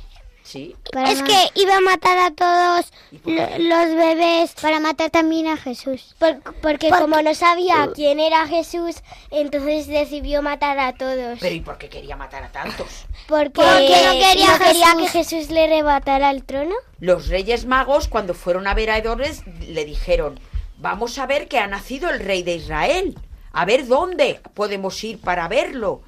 Sí. 0.44 0.76
es 1.08 1.22
que 1.22 1.60
iba 1.60 1.76
a 1.76 1.80
matar 1.80 2.16
a 2.18 2.30
todos 2.30 2.92
lo- 3.24 3.58
los 3.58 3.96
bebés. 3.96 4.52
Para 4.62 4.78
matar 4.78 5.10
también 5.10 5.48
a 5.48 5.56
Jesús. 5.56 6.14
porque 6.62 6.90
como 6.90 7.20
no 7.22 7.34
sabía 7.34 7.88
quién 7.94 8.20
era 8.20 8.46
Jesús, 8.46 8.96
entonces 9.30 9.88
decidió 9.88 10.42
matar 10.42 10.78
a 10.78 10.92
todos. 10.92 11.38
Pero 11.40 11.54
¿y 11.54 11.60
por 11.60 11.78
qué 11.78 11.88
quería 11.88 12.14
matar 12.16 12.44
a 12.44 12.52
tantos? 12.52 13.06
Porque, 13.26 13.60
no 13.60 13.78
quería, 13.78 14.96
que 14.96 15.08
Jesús 15.08 15.50
le 15.50 15.64
arrebatara 15.64 16.30
el 16.30 16.44
trono. 16.44 16.74
Los 17.00 17.28
reyes 17.28 17.64
magos, 17.66 18.06
cuando 18.06 18.34
fueron 18.34 18.66
a 18.66 18.74
ver 18.74 18.90
a 18.90 18.98
Herodes, 18.98 19.42
le 19.66 19.84
dijeron, 19.84 20.38
vamos 20.78 21.18
a 21.18 21.26
ver 21.26 21.48
que 21.48 21.58
ha 21.58 21.66
nacido 21.66 22.10
el 22.10 22.20
rey 22.20 22.42
de 22.42 22.54
Israel. 22.56 23.18
A 23.52 23.64
ver 23.64 23.86
dónde 23.86 24.40
podemos 24.54 25.02
ir 25.04 25.20
para 25.20 25.48
verlo. 25.48 26.02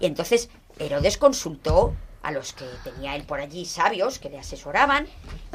Y 0.00 0.06
entonces 0.06 0.48
Herodes 0.78 1.18
consultó 1.18 1.94
a 2.26 2.32
los 2.32 2.52
que 2.52 2.64
tenía 2.82 3.14
él 3.14 3.22
por 3.22 3.40
allí 3.40 3.64
sabios 3.64 4.18
que 4.18 4.28
le 4.28 4.38
asesoraban 4.38 5.06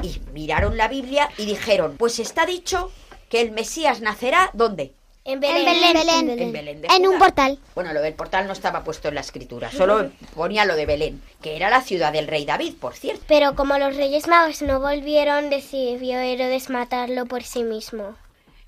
y 0.01 0.21
miraron 0.31 0.77
la 0.77 0.87
Biblia 0.87 1.29
y 1.37 1.45
dijeron, 1.45 1.97
pues 1.97 2.17
está 2.17 2.45
dicho 2.45 2.89
que 3.29 3.41
el 3.41 3.51
Mesías 3.51 3.99
nacerá 3.99 4.51
¿dónde? 4.53 4.93
En 5.25 5.43
En 5.43 6.53
Belén 6.53 6.81
de 6.81 6.87
En 6.87 7.07
un 7.07 7.19
portal. 7.19 7.59
Bueno, 7.75 7.91
lo 7.91 8.01
del 8.01 8.13
portal 8.13 8.47
no 8.47 8.53
estaba 8.53 8.85
puesto 8.85 9.09
en 9.09 9.15
la 9.15 9.21
escritura, 9.21 9.69
solo 9.69 10.11
ponía 10.33 10.63
lo 10.63 10.75
de 10.75 10.85
Belén, 10.85 11.21
que 11.41 11.57
era 11.57 11.69
la 11.69 11.81
ciudad 11.81 12.13
del 12.13 12.27
rey 12.27 12.45
David, 12.45 12.75
por 12.79 12.95
cierto. 12.95 13.21
Pero 13.27 13.53
como 13.55 13.77
los 13.77 13.97
Reyes 13.97 14.27
Magos 14.27 14.61
no 14.61 14.79
volvieron, 14.79 15.49
decidió 15.49 16.19
Herodes 16.19 16.69
matarlo 16.69 17.25
por 17.25 17.43
sí 17.43 17.63
mismo. 17.63 18.15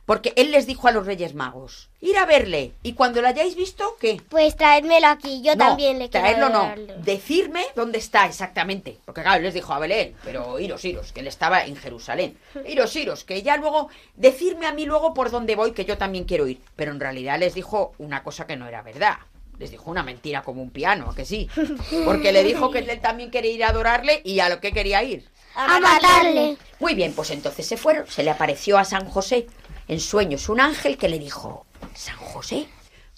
Porque 0.05 0.33
él 0.35 0.51
les 0.51 0.67
dijo 0.67 0.87
a 0.87 0.91
los 0.91 1.05
Reyes 1.05 1.33
Magos, 1.33 1.89
ir 2.01 2.17
a 2.17 2.25
verle, 2.25 2.73
y 2.83 2.93
cuando 2.93 3.21
lo 3.21 3.27
hayáis 3.29 3.55
visto, 3.55 3.95
¿qué? 4.01 4.21
Pues 4.27 4.57
traédmelo 4.57 5.07
aquí, 5.07 5.41
yo 5.41 5.55
no, 5.55 5.69
también 5.69 5.97
le 5.97 6.09
quiero 6.09 6.25
traerlo 6.25 6.49
no, 6.49 6.73
decirme 6.97 7.63
dónde 7.73 7.99
está 7.99 8.25
exactamente. 8.25 8.97
Porque 9.05 9.21
claro, 9.21 9.37
él 9.37 9.43
les 9.43 9.53
dijo 9.53 9.71
a 9.71 9.79
Belén, 9.79 10.13
pero 10.25 10.59
iros, 10.59 10.83
iros, 10.83 11.13
que 11.13 11.21
él 11.21 11.27
estaba 11.27 11.65
en 11.65 11.77
Jerusalén. 11.77 12.37
Iros, 12.67 12.95
iros, 12.95 13.23
que 13.23 13.43
ya 13.43 13.55
luego, 13.57 13.89
decirme 14.15 14.65
a 14.65 14.73
mí 14.73 14.85
luego 14.85 15.13
por 15.13 15.31
dónde 15.31 15.55
voy, 15.55 15.71
que 15.71 15.85
yo 15.85 15.97
también 15.97 16.25
quiero 16.25 16.47
ir. 16.47 16.59
Pero 16.75 16.91
en 16.91 16.99
realidad 16.99 17.39
les 17.39 17.53
dijo 17.53 17.93
una 17.97 18.23
cosa 18.23 18.45
que 18.45 18.57
no 18.57 18.67
era 18.67 18.81
verdad. 18.81 19.17
Les 19.59 19.71
dijo 19.71 19.89
una 19.89 20.03
mentira 20.03 20.41
como 20.41 20.61
un 20.61 20.71
piano, 20.71 21.09
¿a 21.09 21.15
que 21.15 21.25
sí? 21.25 21.49
Porque 22.05 22.33
le 22.33 22.43
dijo 22.43 22.71
que 22.71 22.79
él 22.79 22.99
también 22.99 23.31
quería 23.31 23.51
ir 23.51 23.63
a 23.63 23.69
adorarle 23.69 24.21
y 24.25 24.39
a 24.39 24.49
lo 24.49 24.59
que 24.59 24.73
quería 24.73 25.03
ir. 25.03 25.29
A 25.55 25.79
matarle. 25.79 26.57
Muy 26.79 26.95
bien, 26.95 27.13
pues 27.13 27.29
entonces 27.29 27.67
se 27.67 27.77
fueron. 27.77 28.07
Se 28.07 28.23
le 28.23 28.31
apareció 28.31 28.77
a 28.77 28.85
San 28.85 29.07
José 29.07 29.45
en 29.87 29.99
sueños 29.99 30.49
un 30.49 30.59
ángel 30.59 30.97
que 30.97 31.09
le 31.09 31.19
dijo, 31.19 31.65
San 31.93 32.17
José. 32.17 32.67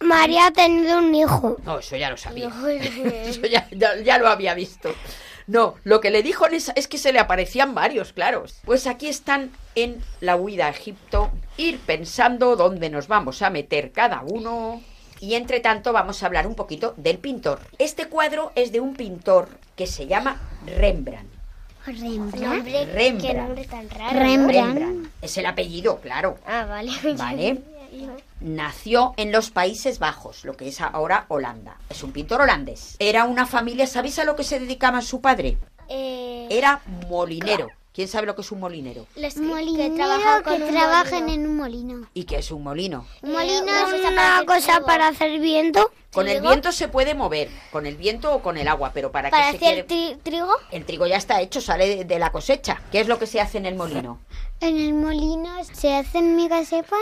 María 0.02 0.48
ha 0.48 0.52
tenido 0.52 1.00
un 1.00 1.16
hijo. 1.16 1.58
No, 1.64 1.80
eso 1.80 1.96
ya 1.96 2.10
lo 2.10 2.18
sabía. 2.18 2.50
Eso 3.26 3.42
ya, 3.48 3.68
ya- 3.72 3.96
ya 4.02 4.18
lo 4.18 4.28
había 4.28 4.54
visto. 4.54 4.94
No, 5.48 5.76
lo 5.84 6.02
que 6.02 6.10
le 6.12 6.22
dijo 6.24 6.46
es 6.48 6.88
que 6.88 6.98
se 6.98 7.14
le 7.14 7.20
aparecían 7.20 7.76
varios, 7.76 8.12
claro. 8.14 8.44
Pues 8.66 8.88
aquí 8.88 9.08
están 9.08 9.52
en 9.76 10.04
la 10.20 10.36
huida 10.36 10.66
a 10.66 10.70
Egipto, 10.72 11.32
ir 11.56 11.80
pensando 11.80 12.56
dónde 12.56 12.90
nos 12.90 13.08
vamos 13.08 13.42
a 13.42 13.50
meter 13.52 13.92
cada 13.92 14.22
uno. 14.24 14.82
Y 15.22 15.36
entre 15.36 15.60
tanto 15.62 15.94
vamos 15.94 16.22
a 16.22 16.26
hablar 16.26 16.46
un 16.46 16.56
poquito 16.56 16.94
del 16.98 17.20
pintor. 17.20 17.62
Este 17.78 18.08
cuadro 18.08 18.52
es 18.56 18.72
de 18.74 18.82
un 18.82 18.96
pintor 18.96 19.48
que 19.78 19.88
se 19.88 20.08
llama 20.08 20.42
Rembrandt. 20.66 21.32
Rembrandt. 21.86 22.66
Rembrandt. 22.66 23.22
Qué 23.22 23.34
nombre 23.34 23.66
tan 23.66 23.90
raro. 23.90 24.20
Rembrandt. 24.20 25.10
Es 25.22 25.38
el 25.38 25.46
apellido, 25.46 26.00
claro. 26.02 26.38
Ah, 26.46 26.66
vale. 26.66 26.92
Vale. 27.18 27.62
Nació 28.42 29.14
en 29.18 29.32
los 29.32 29.52
Países 29.52 30.00
Bajos, 30.00 30.44
lo 30.44 30.58
que 30.58 30.68
es 30.68 30.82
ahora 30.82 31.26
Holanda. 31.30 31.78
Es 31.90 32.04
un 32.04 32.12
pintor 32.12 32.42
holandés. 32.42 32.96
Era 33.00 33.24
una 33.24 33.46
familia, 33.46 33.88
¿sabéis 33.88 34.20
a 34.20 34.26
lo 34.26 34.36
que 34.36 34.44
se 34.44 34.60
dedicaba 34.60 35.02
su 35.02 35.22
padre? 35.22 35.58
Eh, 35.88 36.48
Era 36.50 36.82
molinero. 37.10 37.70
¿Quién 37.96 38.10
sabe 38.10 38.28
lo 38.28 38.36
que 38.36 38.42
es 38.42 38.52
un 38.52 38.60
molinero? 38.60 39.08
Los 39.16 39.36
que, 39.36 39.40
Molinero 39.40 39.94
que 40.44 40.50
que 40.58 40.64
un 40.64 40.70
trabajan 40.72 41.24
molino. 41.24 41.34
en 41.44 41.48
un 41.50 41.56
molino. 41.58 42.08
¿Y 42.14 42.26
qué 42.26 42.40
es 42.40 42.52
un 42.52 42.62
molino? 42.62 43.08
Un 43.22 43.32
molino 43.32 43.62
una 43.64 43.82
es 43.96 44.04
una 44.12 44.44
cosa 44.46 44.74
trigo. 44.74 44.86
para 44.86 45.08
hacer 45.08 45.40
viento. 45.40 45.92
Con 46.12 46.28
el 46.28 46.34
¿Trigo? 46.40 46.50
viento 46.50 46.72
se 46.74 46.90
puede 46.90 47.16
mover, 47.16 47.50
con 47.72 47.86
el 47.86 47.96
viento 47.96 48.34
o 48.36 48.42
con 48.42 48.58
el 48.58 48.68
agua, 48.68 48.92
pero 48.94 49.12
para, 49.14 49.30
Para 49.30 49.52
qué 49.54 49.58
se 49.60 49.66
hacer 49.66 49.86
quiere... 49.86 50.14
tri- 50.16 50.20
trigo. 50.24 50.52
El 50.72 50.84
trigo 50.86 51.08
ya 51.08 51.16
está 51.16 51.40
hecho, 51.42 51.62
sale 51.62 51.88
de, 51.88 52.04
de 52.06 52.20
la 52.20 52.32
cosecha. 52.34 52.82
¿Qué 52.92 53.00
es 53.00 53.08
lo 53.08 53.18
que 53.18 53.28
se 53.28 53.40
hace 53.40 53.58
en 53.60 53.66
el 53.66 53.76
molino? 53.76 54.20
En 54.60 54.78
el 54.78 54.94
molino 54.94 55.52
se 55.74 55.96
hacen 55.96 56.36
migas 56.36 56.72
de 56.72 56.84
pan. 56.84 57.00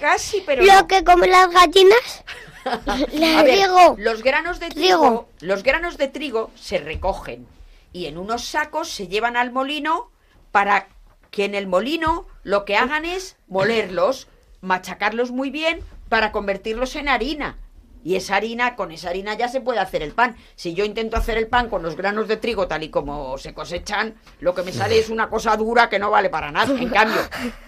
Casi, 0.00 0.42
pero 0.44 0.62
Lo 0.64 0.74
no. 0.82 0.86
que 0.86 1.02
comen 1.02 1.30
las 1.30 1.48
gallinas. 1.50 2.24
A 2.66 3.42
ver, 3.42 3.66
los 3.98 4.22
granos 4.22 4.60
de 4.60 4.68
trigo, 4.68 4.98
Trigo. 5.00 5.28
los 5.40 5.62
granos 5.62 5.96
de 5.96 6.08
trigo 6.08 6.50
se 6.56 6.76
recogen 6.78 7.46
y 7.92 8.06
en 8.06 8.18
unos 8.18 8.44
sacos 8.44 8.88
se 8.88 9.08
llevan 9.08 9.36
al 9.36 9.52
molino 9.52 10.10
para 10.52 10.88
que 11.30 11.44
en 11.44 11.54
el 11.54 11.66
molino 11.66 12.26
lo 12.42 12.64
que 12.64 12.76
hagan 12.76 13.04
es 13.04 13.36
molerlos, 13.48 14.28
machacarlos 14.60 15.30
muy 15.30 15.50
bien 15.50 15.80
para 16.08 16.32
convertirlos 16.32 16.96
en 16.96 17.08
harina. 17.08 17.56
Y 18.02 18.16
esa 18.16 18.36
harina, 18.36 18.76
con 18.76 18.92
esa 18.92 19.10
harina 19.10 19.34
ya 19.34 19.48
se 19.48 19.60
puede 19.60 19.78
hacer 19.78 20.02
el 20.02 20.12
pan. 20.12 20.36
Si 20.54 20.72
yo 20.72 20.86
intento 20.86 21.18
hacer 21.18 21.36
el 21.36 21.48
pan 21.48 21.68
con 21.68 21.82
los 21.82 21.96
granos 21.96 22.28
de 22.28 22.38
trigo 22.38 22.66
tal 22.66 22.82
y 22.82 22.88
como 22.88 23.36
se 23.36 23.52
cosechan, 23.52 24.14
lo 24.40 24.54
que 24.54 24.62
me 24.62 24.72
sale 24.72 24.98
es 24.98 25.10
una 25.10 25.28
cosa 25.28 25.54
dura 25.56 25.90
que 25.90 25.98
no 25.98 26.10
vale 26.10 26.30
para 26.30 26.50
nada. 26.50 26.74
En 26.80 26.88
cambio, 26.88 27.20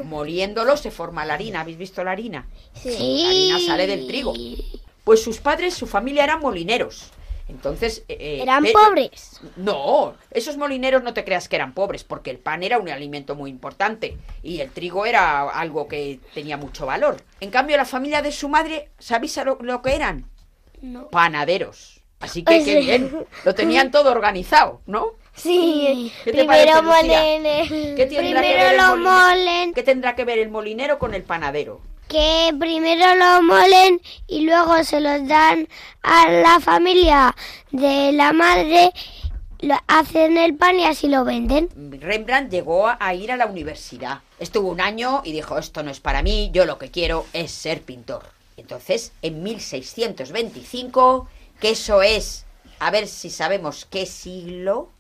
moliéndolo 0.05 0.79
se 0.79 0.91
forma 0.91 1.27
la 1.27 1.35
harina. 1.35 1.61
¿Habéis 1.61 1.77
visto 1.77 2.03
la 2.03 2.13
harina? 2.13 2.47
Sí. 2.75 3.23
La 3.23 3.29
harina 3.29 3.59
sale 3.61 3.87
del 3.87 4.07
trigo. 4.07 4.33
Pues 5.05 5.23
sus 5.23 5.39
padres, 5.39 5.75
su 5.75 5.87
familia 5.87 6.25
eran 6.25 6.41
molineros. 6.41 7.11
Entonces... 7.53 8.03
eh, 8.09 8.39
Eran 8.43 8.65
pe- 8.65 8.73
pobres. 8.73 9.41
No, 9.57 10.15
esos 10.31 10.57
molineros 10.57 11.03
no 11.03 11.13
te 11.15 11.25
creas 11.25 11.49
que 11.49 11.57
eran 11.57 11.75
pobres, 11.75 12.03
porque 12.03 12.31
el 12.31 12.39
pan 12.39 12.63
era 12.63 12.79
un 12.79 12.89
alimento 12.89 13.35
muy 13.35 13.51
importante 13.51 14.17
y 14.43 14.61
el 14.61 14.71
trigo 14.71 15.05
era 15.07 15.49
algo 15.51 15.87
que 15.87 16.19
tenía 16.35 16.57
mucho 16.57 16.87
valor. 16.87 17.23
En 17.41 17.51
cambio, 17.51 17.77
la 17.77 17.85
familia 17.85 18.23
de 18.23 18.33
su 18.33 18.49
madre, 18.49 18.89
¿sabéis 18.99 19.37
lo, 19.45 19.59
lo 19.61 19.83
que 19.83 19.95
eran? 19.95 20.25
Panaderos. 21.11 22.01
Así 22.21 22.43
que 22.45 22.63
qué 22.65 22.81
bien, 22.81 23.27
lo 23.45 23.55
tenían 23.55 23.91
todo 23.91 24.11
organizado, 24.13 24.81
¿no? 24.87 25.15
Sí. 25.35 26.13
¿Qué 26.25 26.31
te 26.33 26.39
Primero 26.45 26.73
parece, 26.73 26.83
molen. 26.83 27.47
el- 27.47 27.95
¿Qué 27.97 28.07
tendrá 28.07 28.43
que 28.43 28.49
ver 28.49 28.57
Primero 28.57 28.71
el 28.71 28.77
lo 28.77 28.83
molinero? 28.97 29.11
molen. 29.19 29.75
¿Qué 29.75 29.83
tendrá 29.83 30.15
que 30.15 30.25
ver 30.25 30.39
el 30.39 30.49
molinero 30.51 30.99
con 30.99 31.15
el 31.15 31.23
panadero? 31.25 31.81
Que 32.13 32.53
primero 32.61 33.15
lo 33.15 33.43
molen 33.43 33.99
y 34.29 34.43
luego 34.43 34.85
se 34.85 35.01
los 35.01 35.27
dan 35.27 35.67
a 36.03 36.29
la 36.31 36.61
familia 36.61 37.35
de 37.71 38.13
la 38.13 38.35
madre. 38.35 38.93
Lo 39.61 39.77
hacen 39.87 40.37
el 40.37 40.55
pan 40.55 40.79
y 40.79 40.85
así 40.85 41.09
lo 41.09 41.25
venden. 41.25 41.71
Rembrandt 42.03 42.51
llegó 42.51 42.87
a- 42.89 43.15
ir 43.15 43.33
a 43.33 43.39
la 43.39 43.47
universidad. 43.47 44.19
Estuvo 44.39 44.69
un 44.69 44.83
año 44.83 45.23
y 45.25 45.33
dijo, 45.33 45.57
esto 45.57 45.83
no 45.83 45.91
es 45.91 46.01
para 46.01 46.21
mí, 46.21 46.51
yo 46.53 46.67
lo 46.67 46.77
que 46.77 46.91
quiero 46.91 47.25
es 47.33 47.51
ser 47.51 47.81
pintor. 47.81 48.25
Entonces, 48.59 49.13
en 49.23 49.43
1625, 49.43 51.29
que 51.61 51.71
eso 51.71 52.03
es, 52.03 52.45
a 52.79 52.91
ver 52.91 53.09
si 53.09 53.31
sabemos 53.31 53.87
qué 53.89 54.05
siglo, 54.05 54.91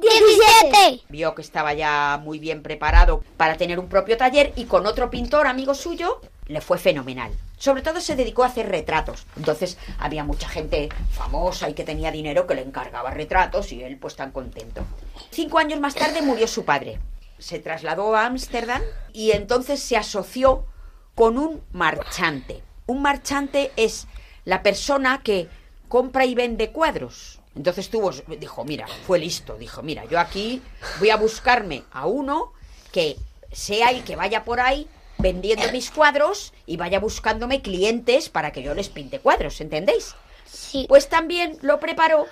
17. 0.00 1.02
vio 1.08 1.34
que 1.34 1.42
estaba 1.42 1.72
ya 1.72 2.20
muy 2.22 2.38
bien 2.38 2.62
preparado 2.62 3.22
para 3.36 3.56
tener 3.56 3.78
un 3.78 3.88
propio 3.88 4.16
taller 4.16 4.52
y 4.56 4.64
con 4.64 4.86
otro 4.86 5.08
pintor 5.08 5.46
amigo 5.46 5.72
suyo 5.74 6.20
le 6.46 6.60
fue 6.60 6.78
fenomenal. 6.78 7.32
Sobre 7.58 7.82
todo 7.82 8.00
se 8.00 8.16
dedicó 8.16 8.44
a 8.44 8.48
hacer 8.48 8.68
retratos. 8.68 9.26
Entonces 9.36 9.78
había 9.98 10.24
mucha 10.24 10.48
gente 10.48 10.88
famosa 11.10 11.68
y 11.68 11.74
que 11.74 11.84
tenía 11.84 12.10
dinero 12.10 12.46
que 12.46 12.54
le 12.54 12.62
encargaba 12.62 13.10
retratos 13.10 13.72
y 13.72 13.82
él 13.82 13.96
pues 13.96 14.16
tan 14.16 14.32
contento. 14.32 14.82
Cinco 15.30 15.58
años 15.58 15.80
más 15.80 15.94
tarde 15.94 16.22
murió 16.22 16.46
su 16.46 16.64
padre. 16.64 17.00
Se 17.38 17.58
trasladó 17.58 18.14
a 18.14 18.26
Ámsterdam 18.26 18.82
y 19.12 19.32
entonces 19.32 19.80
se 19.80 19.96
asoció 19.96 20.66
con 21.14 21.38
un 21.38 21.62
marchante. 21.72 22.62
Un 22.86 23.02
marchante 23.02 23.72
es 23.76 24.06
la 24.44 24.62
persona 24.62 25.22
que 25.22 25.48
compra 25.88 26.26
y 26.26 26.34
vende 26.34 26.70
cuadros. 26.70 27.40
Entonces 27.56 27.88
tuvo, 27.88 28.10
dijo, 28.10 28.64
mira, 28.64 28.86
fue 29.06 29.18
listo, 29.18 29.56
dijo, 29.56 29.82
mira, 29.82 30.04
yo 30.06 30.18
aquí 30.18 30.60
voy 30.98 31.10
a 31.10 31.16
buscarme 31.16 31.84
a 31.92 32.06
uno 32.06 32.52
que 32.92 33.16
sea 33.52 33.92
y 33.92 34.00
que 34.00 34.16
vaya 34.16 34.44
por 34.44 34.60
ahí 34.60 34.88
vendiendo 35.24 35.72
mis 35.72 35.90
cuadros 35.90 36.52
y 36.66 36.76
vaya 36.76 37.00
buscándome 37.00 37.62
clientes 37.62 38.28
para 38.28 38.52
que 38.52 38.62
yo 38.62 38.74
les 38.74 38.90
pinte 38.90 39.20
cuadros, 39.20 39.62
¿entendéis? 39.62 40.14
Sí. 40.44 40.84
Pues 40.86 41.08
también 41.08 41.56
lo 41.62 41.80
preparó 41.80 42.26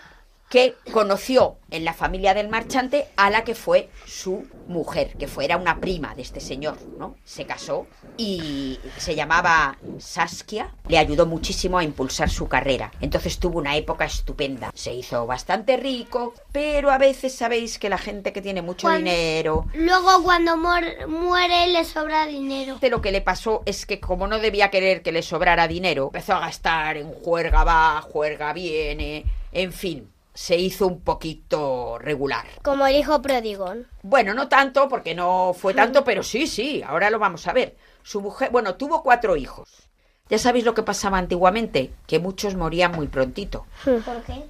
que 0.53 0.75
conoció 0.93 1.57
en 1.71 1.87
la 1.87 1.95
familia 1.95 2.35
del 2.35 2.51
marchante 2.51 3.09
a 3.17 3.31
la 3.31 3.43
que 3.43 3.55
fue 3.55 3.88
su 4.05 4.47
mujer, 4.69 5.17
que 5.19 5.27
fuera 5.27 5.57
una 5.57 5.81
prima 5.81 6.15
de 6.15 6.21
este 6.21 6.41
señor, 6.41 6.77
¿no? 6.99 7.17
Se 7.25 7.47
casó 7.47 7.87
y 8.19 8.79
se 8.99 9.15
llamaba 9.15 9.79
Saskia, 9.99 10.75
le 10.88 10.99
ayudó 10.99 11.25
muchísimo 11.25 11.79
a 11.79 11.85
impulsar 11.85 12.29
su 12.29 12.49
carrera. 12.49 12.93
Entonces 13.01 13.38
tuvo 13.38 13.61
una 13.61 13.77
época 13.77 14.05
estupenda. 14.05 14.71
Se 14.75 14.93
hizo 14.93 15.27
bastante 15.27 15.79
rico, 15.79 16.35
pero 16.53 16.91
a 16.91 16.99
veces 16.99 17.35
sabéis 17.35 17.79
que 17.79 17.88
la 17.88 17.97
gente 17.97 18.35
que 18.35 18.43
tiene 18.43 18.61
mucho 18.61 18.88
Cuando- 18.88 19.11
dinero, 19.11 19.67
Luego 19.73 20.23
cuando 20.23 20.57
muer- 20.59 21.07
muere 21.07 21.69
le 21.69 21.87
sobra 21.87 22.27
dinero. 22.27 22.77
de 22.79 22.91
lo 22.91 23.01
que 23.01 23.11
le 23.11 23.23
pasó 23.23 23.62
es 23.65 23.87
que 23.87 24.01
como 24.01 24.27
no 24.27 24.38
debía 24.38 24.71
querer 24.71 25.01
que 25.01 25.12
le 25.12 25.23
sobrara 25.23 25.67
dinero, 25.67 26.09
empezó 26.12 26.35
a 26.35 26.41
gastar 26.41 26.99
en 26.99 27.11
juerga 27.11 27.65
va, 27.65 28.03
juerga 28.03 28.53
viene, 28.53 29.25
en 29.53 29.73
fin, 29.73 30.12
se 30.35 30.57
hizo 30.57 30.87
un 30.87 31.01
poquito 31.01 31.99
regular. 31.99 32.47
Como 32.62 32.87
el 32.87 32.97
hijo 32.97 33.21
pródigo. 33.21 33.73
Bueno, 34.03 34.35
no 34.35 34.49
tanto, 34.49 34.88
porque 34.88 35.14
no 35.14 35.55
fue 35.55 35.75
tanto, 35.75 36.05
pero 36.05 36.23
sí, 36.23 36.47
sí, 36.47 36.83
ahora 36.87 37.11
lo 37.11 37.18
vamos 37.18 37.47
a 37.47 37.53
ver. 37.53 37.77
Su 38.03 38.21
mujer, 38.21 38.51
bueno, 38.51 38.77
tuvo 38.77 39.03
cuatro 39.03 39.37
hijos. 39.37 39.88
Ya 40.29 40.38
sabéis 40.38 40.64
lo 40.64 40.75
que 40.75 40.83
pasaba 40.83 41.18
antiguamente, 41.18 41.92
que 42.07 42.18
muchos 42.18 42.55
morían 42.55 42.92
muy 42.92 43.07
prontito 43.09 43.66
¿Por 43.85 44.23
qué? 44.23 44.45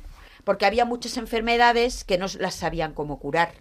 porque 0.45 0.67
había 0.67 0.85
muchas 0.85 1.17
enfermedades 1.17 2.05
que 2.05 2.19
no 2.19 2.27
las 2.39 2.55
sabían 2.55 2.95
cómo 2.95 3.19
curar. 3.19 3.53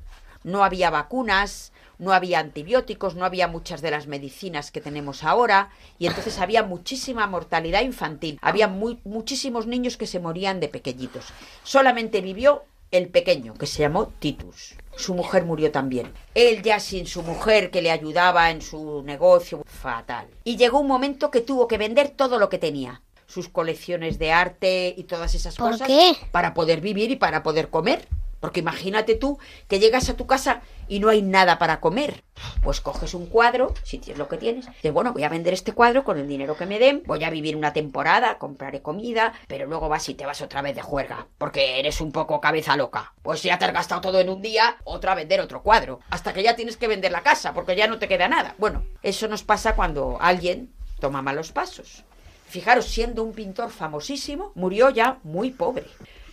No 0.44 0.64
había 0.64 0.90
vacunas, 0.90 1.71
no 2.02 2.14
había 2.14 2.40
antibióticos, 2.40 3.16
no 3.16 3.26
había 3.26 3.48
muchas 3.48 3.82
de 3.82 3.92
las 3.92 4.08
medicinas 4.08 4.72
que 4.72 4.82
tenemos 4.82 5.24
ahora, 5.24 5.70
y 6.00 6.08
entonces 6.08 6.40
había 6.40 6.64
muchísima 6.64 7.28
mortalidad 7.28 7.84
infantil. 7.84 8.40
Había 8.42 8.68
muy, 8.68 9.00
muchísimos 9.04 9.68
niños 9.68 9.98
que 9.98 10.08
se 10.08 10.20
morían 10.20 10.60
de 10.60 10.68
pequeñitos. 10.68 11.26
Solamente 11.64 12.22
vivió 12.22 12.64
el 12.90 13.10
pequeño, 13.10 13.54
que 13.54 13.68
se 13.68 13.84
llamó 13.84 14.08
Titus. 14.18 14.74
Su 14.98 15.14
mujer 15.14 15.46
murió 15.46 15.72
también. 15.72 16.12
Él 16.34 16.64
ya 16.64 16.80
sin 16.80 17.06
su 17.06 17.22
mujer 17.22 17.70
que 17.70 17.84
le 17.84 17.92
ayudaba 17.92 18.50
en 18.50 18.64
su 18.64 19.04
negocio, 19.04 19.62
fatal. 19.66 20.28
Y 20.44 20.58
llegó 20.58 20.80
un 20.80 20.88
momento 20.88 21.30
que 21.30 21.42
tuvo 21.42 21.68
que 21.68 21.78
vender 21.78 22.10
todo 22.10 22.40
lo 22.40 22.50
que 22.50 22.58
tenía. 22.58 23.02
Sus 23.28 23.48
colecciones 23.48 24.18
de 24.18 24.32
arte 24.32 24.94
y 24.98 25.04
todas 25.04 25.36
esas 25.36 25.56
¿Por 25.56 25.72
cosas 25.72 25.88
qué? 25.88 26.14
para 26.32 26.56
poder 26.56 26.82
vivir 26.82 27.12
y 27.12 27.16
para 27.16 27.44
poder 27.44 27.70
comer. 27.70 28.08
Porque 28.42 28.60
imagínate 28.60 29.16
tú 29.16 29.40
que 29.70 29.80
llegas 29.80 30.10
a 30.10 30.18
tu 30.18 30.28
casa 30.28 30.62
y 30.90 31.00
no 31.00 31.08
hay 31.08 31.22
nada 31.22 31.58
para 31.58 31.80
comer. 31.80 32.26
Pues 32.64 32.82
coges 32.82 33.14
un 33.14 33.28
cuadro, 33.28 33.74
si 33.84 34.00
tienes 34.00 34.18
lo 34.18 34.28
que 34.28 34.38
tienes, 34.38 34.66
dices, 34.66 34.92
bueno, 34.92 35.14
voy 35.14 35.24
a 35.24 35.30
vender 35.30 35.54
este 35.54 35.72
cuadro 35.72 36.04
con 36.04 36.18
el 36.18 36.28
dinero 36.28 36.58
que 36.58 36.66
me 36.66 36.80
den, 36.80 37.04
voy 37.06 37.24
a 37.24 37.30
vivir 37.30 37.56
una 37.56 37.72
temporada, 37.72 38.40
compraré 38.40 38.82
comida, 38.82 39.32
pero 39.48 39.68
luego 39.68 39.88
vas 39.88 40.10
y 40.10 40.16
te 40.16 40.26
vas 40.26 40.42
otra 40.42 40.62
vez 40.62 40.76
de 40.76 40.82
juerga, 40.82 41.28
porque 41.38 41.80
eres 41.80 42.02
un 42.02 42.12
poco 42.12 42.42
cabeza 42.42 42.76
loca. 42.76 43.14
Pues 43.22 43.44
ya 43.44 43.58
te 43.58 43.66
has 43.66 43.74
gastado 43.74 44.02
todo 44.02 44.20
en 44.20 44.30
un 44.30 44.42
día, 44.42 44.78
otra 44.84 45.16
vender 45.16 45.40
otro 45.40 45.62
cuadro, 45.62 46.00
hasta 46.10 46.34
que 46.34 46.44
ya 46.44 46.56
tienes 46.56 46.78
que 46.78 46.88
vender 46.88 47.12
la 47.12 47.22
casa, 47.22 47.54
porque 47.54 47.76
ya 47.76 47.88
no 47.88 48.00
te 48.00 48.08
queda 48.08 48.28
nada. 48.28 48.56
Bueno, 48.58 48.84
eso 49.04 49.28
nos 49.28 49.44
pasa 49.44 49.76
cuando 49.76 50.18
alguien 50.20 50.74
toma 51.00 51.22
malos 51.22 51.52
pasos. 51.52 52.04
Fijaros, 52.48 52.86
siendo 52.86 53.24
un 53.24 53.34
pintor 53.34 53.70
famosísimo, 53.70 54.52
murió 54.56 54.90
ya 54.90 55.20
muy 55.24 55.52
pobre. 55.52 55.86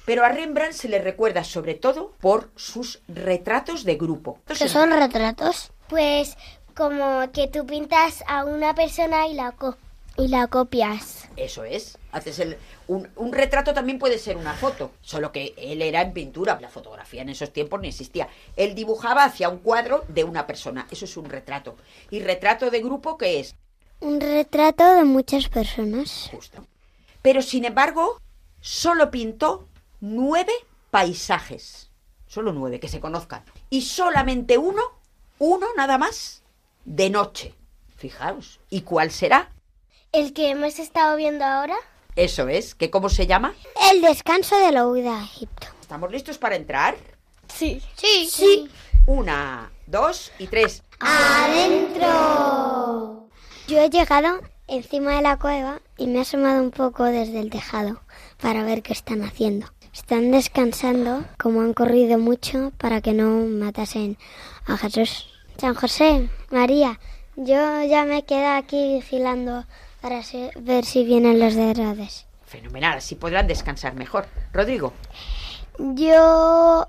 Pero 0.09 0.25
a 0.25 0.31
Rembrandt 0.31 0.73
se 0.73 0.89
le 0.89 1.01
recuerda 1.03 1.45
sobre 1.45 1.75
todo 1.75 2.15
por 2.19 2.51
sus 2.57 3.03
retratos 3.09 3.85
de 3.85 3.97
grupo. 3.97 4.39
¿Qué 4.47 4.67
son 4.67 4.91
retratos? 4.91 5.71
Pues 5.87 6.39
como 6.75 7.31
que 7.31 7.47
tú 7.47 7.67
pintas 7.67 8.25
a 8.27 8.47
una 8.47 8.75
persona 8.75 9.27
y 9.27 9.35
la, 9.35 9.53
co- 9.53 9.77
y 10.17 10.29
la 10.29 10.47
copias. 10.47 11.29
Eso 11.37 11.63
es. 11.63 11.99
Haces 12.11 12.39
el, 12.39 12.57
un, 12.87 13.07
un 13.17 13.33
retrato 13.35 13.75
también 13.75 13.99
puede 13.99 14.19
ser 14.19 14.39
una 14.39 14.55
foto, 14.55 14.93
solo 15.03 15.31
que 15.31 15.53
él 15.59 15.83
era 15.83 16.01
en 16.01 16.15
pintura. 16.15 16.59
La 16.59 16.71
fotografía 16.71 17.21
en 17.21 17.29
esos 17.29 17.53
tiempos 17.53 17.79
no 17.79 17.87
existía. 17.87 18.29
Él 18.57 18.75
dibujaba 18.75 19.25
hacia 19.25 19.51
un 19.51 19.59
cuadro 19.59 20.07
de 20.09 20.25
una 20.25 20.47
persona. 20.47 20.87
Eso 20.91 21.05
es 21.05 21.19
un 21.19 21.27
retrato. 21.27 21.77
¿Y 22.11 22.21
retrato 22.21 22.71
de 22.71 22.81
grupo 22.81 23.19
qué 23.19 23.41
es? 23.41 23.55
Un 24.01 24.23
retrato 24.23 24.95
de 24.95 25.05
muchas 25.05 25.51
personas. 25.51 26.31
Justo. 26.33 26.65
Pero 27.21 27.43
sin 27.43 27.67
embargo, 27.67 28.19
solo 28.63 29.11
pintó 29.11 29.69
nueve 30.01 30.53
paisajes. 30.91 31.91
Solo 32.27 32.53
nueve 32.53 32.81
que 32.81 32.89
se 32.89 33.01
conozcan. 33.01 33.45
Y 33.71 33.83
solamente 33.83 34.59
uno, 34.59 34.83
uno 35.39 35.67
nada 35.77 35.99
más, 35.99 36.43
de 36.85 37.11
noche. 37.11 37.55
Fijaos. 37.97 38.61
¿Y 38.71 38.83
cuál 38.83 39.11
será? 39.11 39.51
¿El 40.13 40.33
que 40.33 40.51
hemos 40.51 40.79
estado 40.79 41.17
viendo 41.17 41.45
ahora? 41.45 41.77
Eso 42.17 42.49
es. 42.49 42.75
¿Que 42.75 42.91
cómo 42.91 43.09
se 43.09 43.27
llama? 43.27 43.55
El 43.93 44.03
descanso 44.03 44.57
de 44.59 44.73
la 44.73 44.87
huida 44.87 45.21
a 45.21 45.25
Egipto. 45.25 45.69
¿Estamos 45.81 46.11
listos 46.11 46.39
para 46.39 46.57
entrar? 46.57 46.97
Sí. 47.49 47.83
Sí. 47.97 48.29
Sí. 48.31 48.71
Una, 49.07 49.73
dos 49.87 50.33
y 50.39 50.47
tres. 50.49 50.83
¡Adentro! 51.99 52.09
Yo 53.67 53.81
he 53.81 53.89
llegado 53.91 54.41
encima 54.67 55.17
de 55.17 55.23
la 55.23 55.39
cueva 55.39 55.81
y 55.97 56.07
me 56.07 56.19
he 56.19 56.23
asomado 56.23 56.63
un 56.63 56.71
poco 56.71 57.05
desde 57.05 57.41
el 57.41 57.51
tejado 57.51 58.03
para 58.41 58.65
ver 58.65 58.83
qué 58.83 58.93
están 58.93 59.23
haciendo. 59.23 59.67
Están 59.93 60.31
descansando, 60.31 61.25
como 61.39 61.61
han 61.61 61.75
corrido 61.75 62.19
mucho 62.19 62.73
para 62.79 63.01
que 63.01 63.13
no 63.13 63.47
matasen 63.47 64.17
a 64.67 64.77
Jesús. 64.77 65.29
San 65.59 65.75
José, 65.75 66.29
María, 66.51 67.01
yo 67.37 67.83
ya 67.83 68.05
me 68.05 68.25
quedo 68.25 68.49
aquí 68.49 68.95
vigilando 68.95 69.65
para 70.01 70.23
ver 70.61 70.85
si 70.85 71.05
vienen 71.05 71.41
los 71.41 71.55
de 71.55 71.71
Herodes. 71.71 72.27
Fenomenal, 72.47 72.99
así 72.99 73.15
podrán 73.15 73.47
descansar 73.47 73.95
mejor. 73.95 74.27
Rodrigo, 74.53 74.93
Yo 75.79 76.87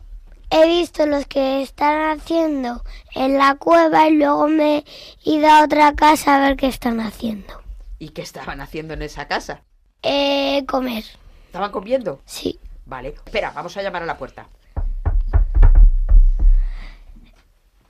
he 0.49 0.67
visto 0.67 1.05
los 1.05 1.25
que 1.25 1.61
están 1.61 2.17
haciendo 2.17 2.83
en 3.15 3.37
la 3.37 3.55
cueva 3.55 4.07
y 4.07 4.17
luego 4.17 4.47
me 4.47 4.77
he 4.77 4.83
ido 5.23 5.47
a 5.47 5.63
otra 5.63 5.93
casa 5.95 6.35
a 6.35 6.39
ver 6.47 6.57
qué 6.57 6.67
están 6.67 6.99
haciendo. 6.99 7.59
¿y 7.99 8.09
qué 8.09 8.21
estaban 8.21 8.61
haciendo 8.61 8.93
en 8.93 9.01
esa 9.01 9.27
casa? 9.27 9.61
Eh, 10.01 10.65
comer. 10.65 11.03
¿Estaban 11.47 11.71
comiendo? 11.71 12.21
Sí. 12.25 12.59
Vale. 12.89 13.09
Espera, 13.23 13.51
vamos 13.51 13.77
a 13.77 13.83
llamar 13.83 14.01
a 14.01 14.05
la 14.07 14.17
puerta. 14.17 14.47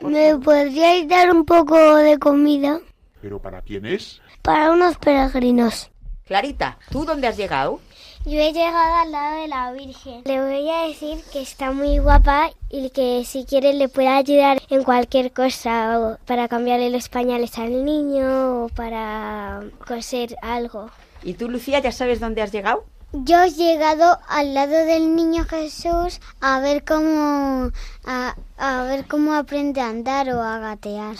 ¿Me 0.01 0.35
podríais 0.37 1.07
dar 1.07 1.31
un 1.31 1.45
poco 1.45 1.95
de 1.95 2.17
comida 2.19 2.79
¿Pero 3.21 3.39
para 3.41 3.61
quién 3.61 3.85
es? 3.85 4.21
para 4.41 4.71
unos 4.71 4.97
peregrinos? 4.97 5.89
Clarita, 6.25 6.77
¿tú 6.91 7.05
dónde 7.05 7.27
has 7.27 7.35
llegado? 7.37 7.79
Yo 8.25 8.39
he 8.39 8.51
llegado 8.53 8.95
al 8.95 9.11
lado 9.11 9.41
de 9.41 9.47
la 9.47 9.71
Virgen. 9.71 10.21
Le 10.25 10.39
voy 10.41 10.69
a 10.69 10.87
decir 10.87 11.23
que 11.31 11.41
está 11.41 11.71
muy 11.71 11.97
guapa 11.99 12.51
y 12.69 12.89
que 12.91 13.23
si 13.25 13.45
quiere 13.45 13.73
le 13.73 13.89
puede 13.89 14.09
ayudar 14.09 14.61
en 14.69 14.83
cualquier 14.83 15.31
cosa, 15.31 15.99
o 15.99 16.17
para 16.25 16.47
cambiarle 16.47 16.89
los 16.89 17.09
pañales 17.09 17.57
al 17.57 17.83
niño 17.85 18.65
o 18.65 18.69
para 18.69 19.61
coser 19.87 20.35
algo. 20.41 20.89
¿Y 21.23 21.33
tú, 21.33 21.49
Lucía, 21.49 21.79
ya 21.79 21.91
sabes 21.91 22.19
dónde 22.19 22.41
has 22.41 22.51
llegado? 22.51 22.83
Yo 23.11 23.41
he 23.41 23.49
llegado 23.49 24.19
al 24.27 24.53
lado 24.53 24.85
del 24.85 25.15
niño 25.15 25.43
Jesús 25.45 26.19
a 26.41 26.59
ver 26.59 26.85
cómo 26.85 27.71
a, 28.05 28.35
a 28.57 28.83
ver 28.83 29.07
cómo 29.07 29.33
aprende 29.33 29.81
a 29.81 29.89
andar 29.89 30.29
o 30.29 30.43
a 30.43 30.59
gatear. 30.59 31.15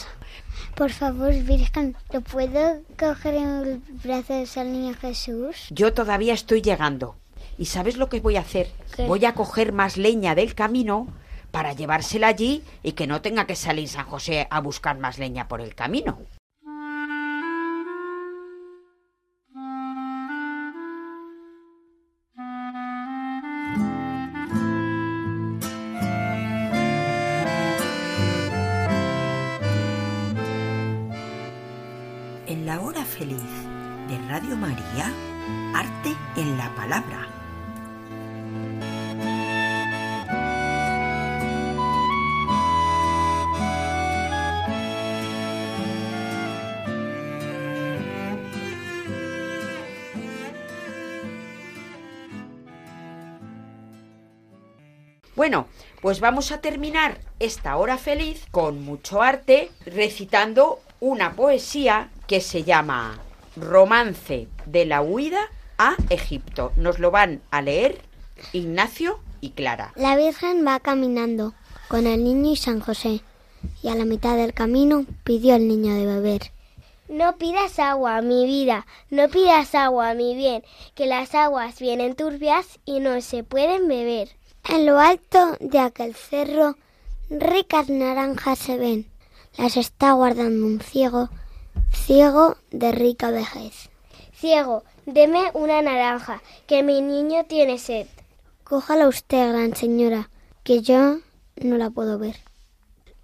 Por 0.76 0.92
favor, 0.92 1.34
Virgen, 1.34 1.96
¿lo 2.14 2.22
puedo 2.22 2.82
coger 2.98 3.34
en 3.34 3.60
los 3.60 4.04
brazos 4.04 4.56
al 4.58 4.72
niño 4.72 4.94
Jesús? 5.02 5.68
Yo 5.72 5.92
todavía 5.92 6.36
estoy 6.36 6.62
llegando. 6.62 7.16
¿Y 7.58 7.66
sabes 7.66 7.98
lo 7.98 8.08
que 8.08 8.20
voy 8.20 8.38
a 8.38 8.42
hacer? 8.42 8.72
¿Qué? 8.96 9.08
Voy 9.08 9.26
a 9.26 9.34
coger 9.34 9.74
más 9.74 9.98
leña 9.98 10.36
del 10.36 10.54
camino 10.54 11.08
para 11.50 11.74
llevársela 11.74 12.28
allí 12.28 12.64
y 12.84 12.92
que 12.92 13.08
no 13.08 13.22
tenga 13.22 13.48
que 13.48 13.56
salir 13.56 13.90
San 13.90 14.06
José 14.06 14.48
a 14.52 14.62
buscar 14.62 15.00
más 15.00 15.18
leña 15.18 15.48
por 15.48 15.60
el 15.60 15.74
camino. 15.74 16.20
María, 34.60 35.14
arte 35.74 36.14
en 36.36 36.58
la 36.58 36.70
palabra. 36.76 37.28
Bueno, 55.38 55.68
pues 56.02 56.20
vamos 56.20 56.52
a 56.52 56.60
terminar 56.60 57.22
esta 57.40 57.78
hora 57.78 57.98
feliz 57.98 58.46
con 58.52 58.84
mucho 58.84 59.22
arte 59.22 59.72
recitando 59.86 60.82
una 61.00 61.32
poesía 61.32 62.10
que 62.28 62.42
se 62.42 62.66
llama 62.66 63.18
Romance 63.56 64.48
de 64.66 64.86
la 64.86 65.02
huida 65.02 65.40
a 65.78 65.96
Egipto. 66.10 66.72
Nos 66.76 67.00
lo 67.00 67.12
van 67.12 67.42
a 67.52 67.62
leer 67.62 68.02
Ignacio 68.54 69.20
y 69.42 69.52
Clara. 69.52 69.94
La 69.96 70.16
Virgen 70.16 70.66
va 70.66 70.80
caminando 70.80 71.54
con 71.88 72.08
el 72.08 72.24
niño 72.24 72.52
y 72.52 72.56
San 72.56 72.80
José, 72.80 73.22
y 73.82 73.90
a 73.90 73.96
la 73.96 74.06
mitad 74.06 74.36
del 74.36 74.54
camino 74.54 75.06
pidió 75.24 75.56
al 75.56 75.68
niño 75.68 75.96
de 75.96 76.06
beber. 76.06 76.52
No 77.08 77.38
pidas 77.38 77.80
agua, 77.80 78.22
mi 78.22 78.46
vida, 78.46 78.86
no 79.10 79.30
pidas 79.30 79.74
agua, 79.74 80.14
mi 80.14 80.36
bien, 80.36 80.64
que 80.94 81.08
las 81.08 81.34
aguas 81.34 81.80
vienen 81.80 82.16
turbias 82.16 82.80
y 82.86 83.00
no 83.00 83.20
se 83.22 83.44
pueden 83.44 83.88
beber. 83.88 84.30
En 84.68 84.86
lo 84.86 85.00
alto 85.00 85.58
de 85.60 85.80
aquel 85.80 86.14
cerro, 86.14 86.76
ricas 87.32 87.90
naranjas 87.90 88.60
se 88.60 88.78
ven. 88.78 89.08
Las 89.58 89.76
está 89.78 90.12
guardando 90.12 90.68
un 90.68 90.80
ciego, 90.80 91.30
ciego 91.92 92.58
de 92.72 92.92
rica 92.92 93.32
vejez. 93.32 93.90
Ciego, 94.34 94.84
deme 95.06 95.52
una 95.54 95.82
naranja, 95.82 96.42
que 96.68 96.84
mi 96.84 97.02
niño 97.02 97.46
tiene 97.46 97.78
sed. 97.78 98.08
Cójala 98.64 99.08
usted, 99.08 99.52
gran 99.52 99.76
señora, 99.76 100.30
que 100.64 100.82
yo 100.82 101.18
no 101.58 101.78
la 101.78 101.90
puedo 101.90 102.18
ver. 102.20 102.38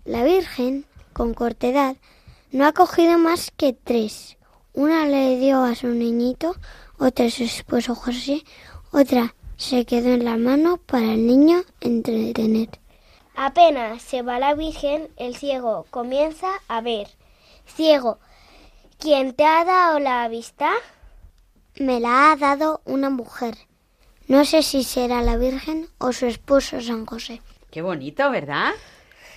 La 0.04 0.23
Virgen, 0.23 0.86
con 1.13 1.34
cortedad, 1.34 1.95
no 2.51 2.65
ha 2.65 2.73
cogido 2.73 3.17
más 3.17 3.51
que 3.51 3.73
tres. 3.73 4.38
Una 4.73 5.06
le 5.06 5.38
dio 5.39 5.63
a 5.63 5.75
su 5.75 5.88
niñito, 5.88 6.56
otra 6.97 7.25
a 7.25 7.30
su 7.30 7.43
esposo 7.43 7.95
José, 7.95 8.43
otra 8.91 9.36
se 9.58 9.86
quedó 9.86 10.10
en 10.10 10.25
la 10.25 10.38
mano 10.38 10.78
para 10.78 11.13
el 11.13 11.25
niño 11.25 11.63
entretener. 11.80 12.69
Apenas 13.36 14.01
se 14.01 14.21
va 14.21 14.39
la 14.39 14.54
Virgen, 14.54 15.10
el 15.17 15.36
ciego 15.36 15.86
comienza 15.89 16.47
a 16.67 16.82
ver. 16.82 17.08
Ciego, 17.65 18.19
¿quién 18.99 19.34
te 19.34 19.45
ha 19.45 19.63
dado 19.65 19.99
la 19.99 20.27
vista? 20.27 20.71
Me 21.75 21.99
la 21.99 22.31
ha 22.31 22.36
dado 22.36 22.81
una 22.86 23.10
mujer. 23.10 23.55
No 24.27 24.45
sé 24.45 24.63
si 24.63 24.84
será 24.84 25.21
la 25.21 25.38
Virgen 25.38 25.88
o 25.99 26.12
su 26.12 26.25
esposo 26.25 26.81
San 26.81 27.05
José. 27.05 27.41
Qué 27.69 27.81
bonito, 27.81 28.31
¿verdad? 28.31 28.71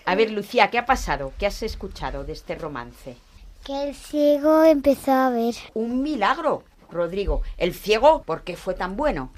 A 0.04 0.14
ver, 0.14 0.30
Lucía, 0.30 0.70
¿qué 0.70 0.78
ha 0.78 0.86
pasado? 0.86 1.32
¿Qué 1.38 1.46
has 1.46 1.62
escuchado 1.62 2.24
de 2.24 2.32
este 2.32 2.54
romance? 2.54 3.16
Que 3.64 3.88
el 3.88 3.94
ciego 3.94 4.64
empezó 4.64 5.12
a 5.12 5.30
ver. 5.30 5.54
Un 5.74 6.02
milagro, 6.02 6.64
Rodrigo. 6.90 7.42
El 7.58 7.74
ciego, 7.74 8.22
¿por 8.22 8.44
qué 8.44 8.56
fue 8.56 8.74
tan 8.74 8.96
bueno? 8.96 9.32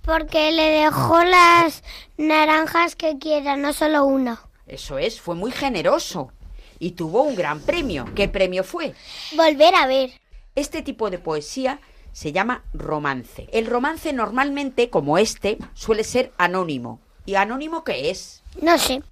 Porque 0.00 0.52
le 0.52 0.70
dejó 0.70 1.22
las 1.22 1.82
naranjas 2.16 2.96
que 2.96 3.18
quiera, 3.18 3.56
no 3.56 3.74
solo 3.74 4.06
una. 4.06 4.40
Eso 4.66 4.96
es, 4.96 5.20
fue 5.20 5.34
muy 5.34 5.50
generoso. 5.50 6.32
Y 6.78 6.92
tuvo 6.92 7.22
un 7.22 7.34
gran 7.34 7.60
premio. 7.60 8.06
¿Qué 8.14 8.28
premio 8.28 8.64
fue? 8.64 8.94
Volver 9.36 9.74
a 9.74 9.86
ver. 9.86 10.10
Este 10.54 10.82
tipo 10.82 11.10
de 11.10 11.18
poesía 11.18 11.80
se 12.12 12.32
llama 12.32 12.64
romance. 12.72 13.48
El 13.52 13.66
romance 13.66 14.12
normalmente, 14.12 14.90
como 14.90 15.18
este, 15.18 15.58
suele 15.74 16.04
ser 16.04 16.32
anónimo. 16.38 17.00
¿Y 17.26 17.34
anónimo 17.36 17.84
qué 17.84 18.10
es? 18.10 18.42
No 18.60 18.78
sé. 18.78 19.02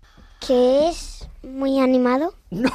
¿Qué 0.44 0.88
es? 0.88 1.28
¿Muy 1.42 1.78
animado? 1.78 2.34
No. 2.50 2.72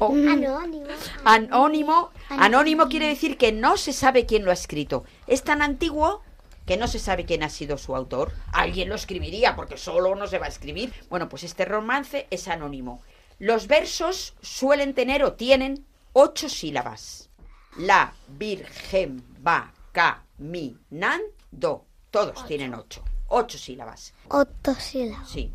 Anónimo. 0.00 0.86
Anónimo. 1.24 2.10
Anónimo 2.28 2.88
quiere 2.88 3.06
decir 3.06 3.36
que 3.36 3.52
no 3.52 3.76
se 3.76 3.92
sabe 3.92 4.26
quién 4.26 4.44
lo 4.44 4.50
ha 4.50 4.54
escrito. 4.54 5.04
Es 5.26 5.42
tan 5.42 5.62
antiguo 5.62 6.22
que 6.66 6.76
no 6.76 6.88
se 6.88 6.98
sabe 6.98 7.24
quién 7.24 7.42
ha 7.42 7.48
sido 7.48 7.78
su 7.78 7.94
autor. 7.94 8.32
Alguien 8.52 8.88
lo 8.88 8.94
escribiría 8.94 9.54
porque 9.54 9.76
solo 9.76 10.14
no 10.14 10.26
se 10.26 10.38
va 10.38 10.46
a 10.46 10.48
escribir. 10.48 10.92
Bueno, 11.08 11.28
pues 11.28 11.44
este 11.44 11.64
romance 11.64 12.26
es 12.30 12.48
anónimo. 12.48 13.02
Los 13.42 13.66
versos 13.66 14.34
suelen 14.40 14.94
tener 14.94 15.24
o 15.24 15.32
tienen 15.32 15.84
ocho 16.12 16.48
sílabas. 16.48 17.28
La 17.76 18.14
Virgen 18.28 19.20
va 19.44 19.72
caminando. 19.90 21.84
Todos 22.12 22.46
tienen 22.46 22.72
ocho. 22.72 23.02
Ocho 23.26 23.58
sílabas. 23.58 24.14
Otto 24.28 24.76
sílabas. 24.76 25.28
Sí. 25.28 25.52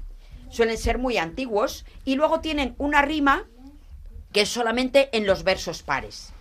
Suelen 0.49 0.77
ser 0.77 0.97
muy 0.97 1.17
antiguos 1.17 1.85
y 2.03 2.15
luego 2.15 2.41
tienen 2.41 2.75
una 2.77 3.01
rima 3.03 3.45
que 4.33 4.41
es 4.41 4.49
solamente 4.49 5.07
en 5.15 5.25
los 5.25 5.45
versos 5.45 5.81
pares. 5.81 6.33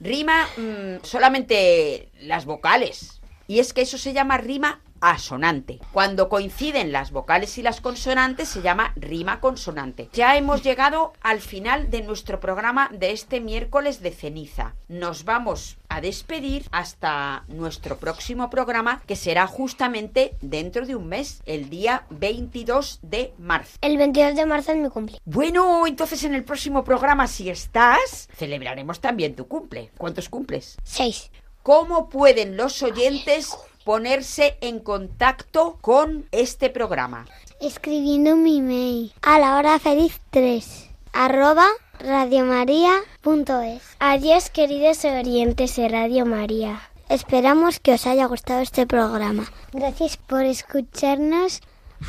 Rima 0.00 0.48
mm, 0.56 1.04
solamente 1.04 2.10
las 2.22 2.44
vocales. 2.44 3.20
Y 3.46 3.60
es 3.60 3.72
que 3.72 3.82
eso 3.82 3.98
se 3.98 4.14
llama 4.14 4.36
rima 4.36 4.80
asonante. 5.02 5.80
Cuando 5.92 6.30
coinciden 6.30 6.92
las 6.92 7.10
vocales 7.10 7.58
y 7.58 7.62
las 7.62 7.82
consonantes 7.82 8.48
se 8.48 8.62
llama 8.62 8.92
rima 8.96 9.40
consonante. 9.40 10.08
Ya 10.14 10.36
hemos 10.36 10.62
llegado 10.62 11.12
al 11.20 11.40
final 11.40 11.90
de 11.90 12.02
nuestro 12.02 12.40
programa 12.40 12.88
de 12.92 13.10
este 13.10 13.40
miércoles 13.40 14.00
de 14.00 14.12
ceniza. 14.12 14.74
Nos 14.88 15.24
vamos 15.24 15.76
a 15.88 16.00
despedir 16.00 16.66
hasta 16.70 17.44
nuestro 17.48 17.98
próximo 17.98 18.48
programa 18.48 19.02
que 19.06 19.16
será 19.16 19.46
justamente 19.46 20.36
dentro 20.40 20.86
de 20.86 20.96
un 20.96 21.08
mes, 21.08 21.42
el 21.44 21.68
día 21.68 22.06
22 22.10 23.00
de 23.02 23.34
marzo. 23.38 23.76
El 23.82 23.98
22 23.98 24.36
de 24.36 24.46
marzo 24.46 24.72
es 24.72 24.78
mi 24.78 24.88
cumple. 24.88 25.18
Bueno, 25.24 25.86
entonces 25.86 26.22
en 26.24 26.34
el 26.34 26.44
próximo 26.44 26.84
programa, 26.84 27.26
si 27.26 27.50
estás, 27.50 28.28
celebraremos 28.36 29.00
también 29.00 29.34
tu 29.34 29.48
cumple. 29.48 29.90
¿Cuántos 29.98 30.28
cumples? 30.28 30.76
6. 30.84 31.30
¿Cómo 31.62 32.08
pueden 32.08 32.56
los 32.56 32.82
oyentes 32.82 33.56
ponerse 33.84 34.56
en 34.60 34.80
contacto 34.80 35.78
con 35.80 36.26
este 36.32 36.70
programa? 36.70 37.26
Escribiendo 37.60 38.36
mi 38.36 38.58
email 38.58 39.12
a 39.22 39.38
la 39.38 39.56
hora 39.56 39.78
feliz 39.78 40.20
3 40.30 40.90
arroba 41.12 41.66
radiomaria.es. 42.00 43.82
Adiós 43.98 44.50
queridos 44.50 45.04
oyentes 45.04 45.76
de 45.76 45.88
Radio 45.88 46.26
María. 46.26 46.80
Esperamos 47.08 47.78
que 47.78 47.92
os 47.92 48.06
haya 48.06 48.26
gustado 48.26 48.60
este 48.60 48.86
programa. 48.86 49.44
Gracias 49.72 50.16
por 50.16 50.44
escucharnos. 50.44 51.60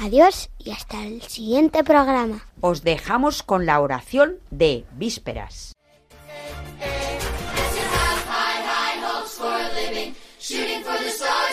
Adiós 0.02 0.50
y 0.58 0.72
hasta 0.72 1.04
el 1.04 1.22
siguiente 1.22 1.84
programa. 1.84 2.48
Os 2.62 2.84
dejamos 2.84 3.44
con 3.44 3.66
la 3.66 3.80
oración 3.80 4.40
de 4.50 4.86
vísperas. 4.94 5.74
Shooting 10.44 10.84
for 10.84 10.98
the 10.98 11.10
stars 11.10 11.53